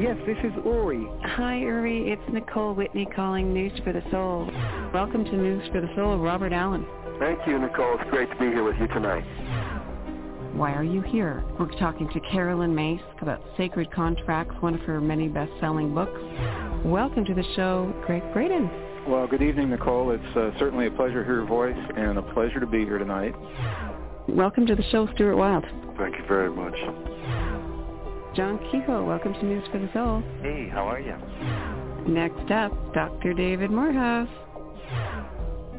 [0.00, 1.06] Yes, this is Uri.
[1.22, 2.12] Hi, Uri.
[2.12, 4.48] It's Nicole Whitney calling News for the Soul.
[4.94, 6.86] Welcome to News for the Soul, Robert Allen.
[7.18, 7.98] Thank you, Nicole.
[7.98, 9.24] It's great to be here with you tonight.
[10.54, 11.44] Why are you here?
[11.58, 16.18] We're talking to Carolyn Myss about Sacred Contracts, one of her many best-selling books.
[16.84, 18.70] Welcome to the show, Gregg Braden.
[19.06, 20.10] Well, good evening, Nicole.
[20.10, 22.98] It's uh, certainly a pleasure to hear your voice and a pleasure to be here
[22.98, 23.34] tonight.
[24.28, 25.64] Welcome to the show, Stuart Wilde.
[25.98, 26.74] Thank you very much.
[28.34, 30.22] John Kehoe, welcome to News for the Soul.
[30.42, 31.16] Hey, how are you?
[32.12, 33.34] Next up, Dr.
[33.34, 34.28] David Morehouse.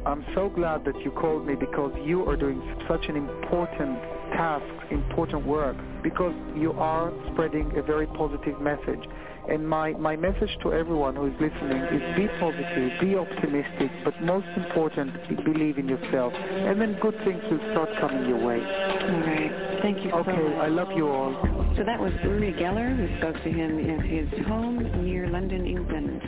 [0.06, 3.98] I'm so glad that you called me because you are doing such an important
[4.36, 9.04] task, important work, because you are spreading a very positive message.
[9.48, 14.20] And my, my message to everyone who is listening is be positive, be optimistic, but
[14.22, 15.14] most important,
[15.44, 16.34] believe in yourself.
[16.34, 18.60] And then good things will start coming your way.
[18.60, 19.80] All right.
[19.80, 21.32] Thank you Okay, so I love you all.
[21.76, 26.20] So that was Uri Geller who spoke to him in his home near London, England.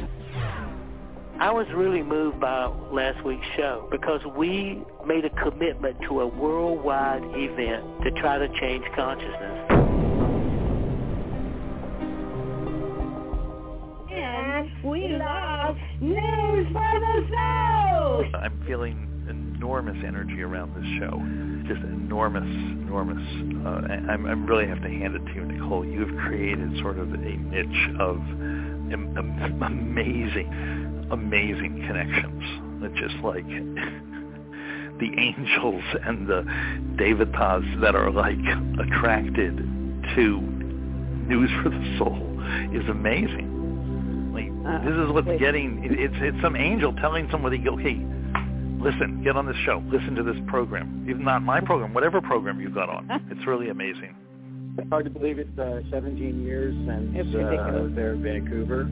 [1.40, 6.26] I was really moved by last week's show because we made a commitment to a
[6.26, 9.66] worldwide event to try to change consciousness.
[14.12, 18.24] And we love love, news for the soul.
[18.40, 21.20] I'm feeling enormous energy around this show.
[21.72, 23.22] Just enormous, enormous.
[23.64, 25.84] Uh, I'm, I really have to hand it to you, Nicole.
[25.84, 28.16] You've created sort of a niche of
[28.92, 32.42] am- am- amazing, amazing connections.
[32.82, 33.46] That just like
[35.00, 36.42] the angels and the
[36.96, 38.38] devatas that are like
[38.78, 39.56] attracted
[40.16, 40.40] to
[41.30, 42.18] News for the Soul
[42.72, 43.48] is amazing.
[44.32, 45.38] Like uh, this is what's wait.
[45.38, 45.84] getting.
[45.84, 48.00] It, it's it's some angel telling somebody, okay,
[48.80, 52.60] listen, get on this show, listen to this program, even not my program, whatever program
[52.60, 53.08] you've got on.
[53.30, 54.16] it's really amazing.
[54.78, 58.84] It's hard to believe it's uh, 17 years since it's uh, there in Vancouver,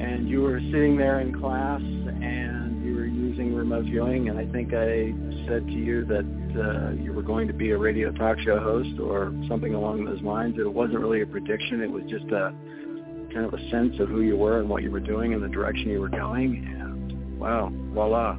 [0.00, 4.46] and you were sitting there in class and you were using remote viewing, and I
[4.46, 5.12] think I
[5.46, 6.24] said to you that
[6.58, 10.22] uh, you were going to be a radio talk show host or something along those
[10.22, 10.56] lines.
[10.58, 12.54] It wasn't really a prediction; it was just a
[13.32, 15.48] kind of a sense of who you were and what you were doing and the
[15.48, 16.66] direction you were going.
[16.80, 18.38] And wow, voila!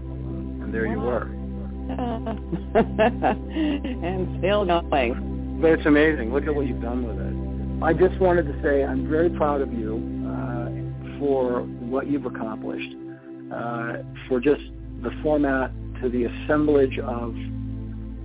[0.72, 1.24] and there you were.
[4.02, 5.60] and still going.
[5.62, 6.34] But it's amazing.
[6.34, 7.32] Look at what you've done with it.
[7.84, 9.96] I just wanted to say I'm very proud of you
[10.28, 10.51] uh,
[11.22, 12.96] for what you've accomplished,
[13.54, 13.98] uh,
[14.28, 14.64] for just
[15.04, 17.36] the format to the assemblage of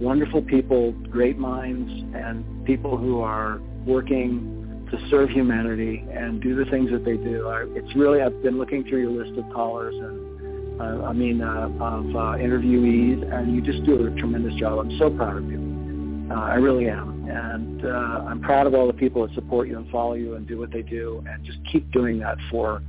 [0.00, 6.64] wonderful people, great minds, and people who are working to serve humanity and do the
[6.70, 7.46] things that they do.
[7.48, 11.40] I, it's really, I've been looking through your list of callers and uh, I mean,
[11.40, 14.78] uh, of uh, interviewees, and you just do a tremendous job.
[14.78, 16.28] I'm so proud of you.
[16.30, 17.15] Uh, I really am.
[17.28, 20.46] And uh, I'm proud of all the people that support you and follow you and
[20.46, 22.82] do what they do, and just keep doing that for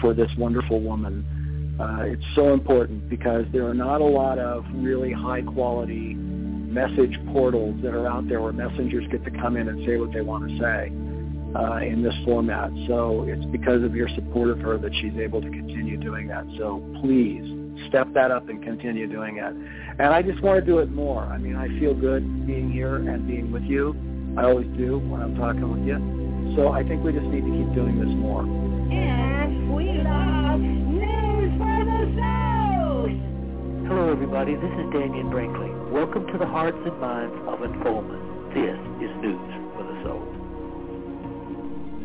[0.00, 1.76] for this wonderful woman.
[1.80, 7.16] Uh, it's so important because there are not a lot of really high quality message
[7.32, 10.20] portals that are out there where messengers get to come in and say what they
[10.20, 10.90] want to say
[11.54, 12.70] uh, in this format.
[12.88, 16.44] So it's because of your support of her that she's able to continue doing that.
[16.58, 19.54] So please step that up and continue doing it.
[19.98, 21.22] And I just want to do it more.
[21.22, 23.94] I mean, I feel good being here and being with you.
[24.36, 26.54] I always do when I'm talking with you.
[26.56, 28.42] So I think we just need to keep doing this more.
[28.42, 33.08] And we love News for the Soul.
[33.86, 34.54] Hello, everybody.
[34.54, 35.70] This is Dannion Brinkley.
[35.90, 38.22] Welcome to the hearts and minds of Enfollment.
[38.54, 40.22] This is News for the Soul.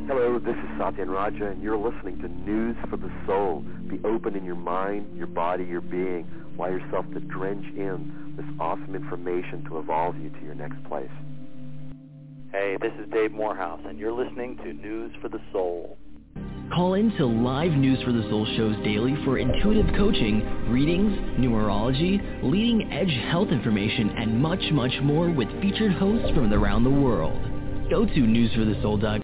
[0.07, 3.63] Hello, this is Satyen Raja, and you're listening to News for the Soul.
[3.89, 6.29] Be open in your mind, your body, your being.
[6.55, 11.09] Allow yourself to drench in this awesome information to evolve you to your next place.
[12.51, 15.97] Hey, this is Dave Morehouse, and you're listening to News for the Soul.
[16.73, 22.43] Call in to live News for the Soul shows daily for intuitive coaching, readings, numerology,
[22.43, 27.39] leading edge health information, and much, much more with featured hosts from around the world.
[27.89, 29.23] Go to newsforthesoul.com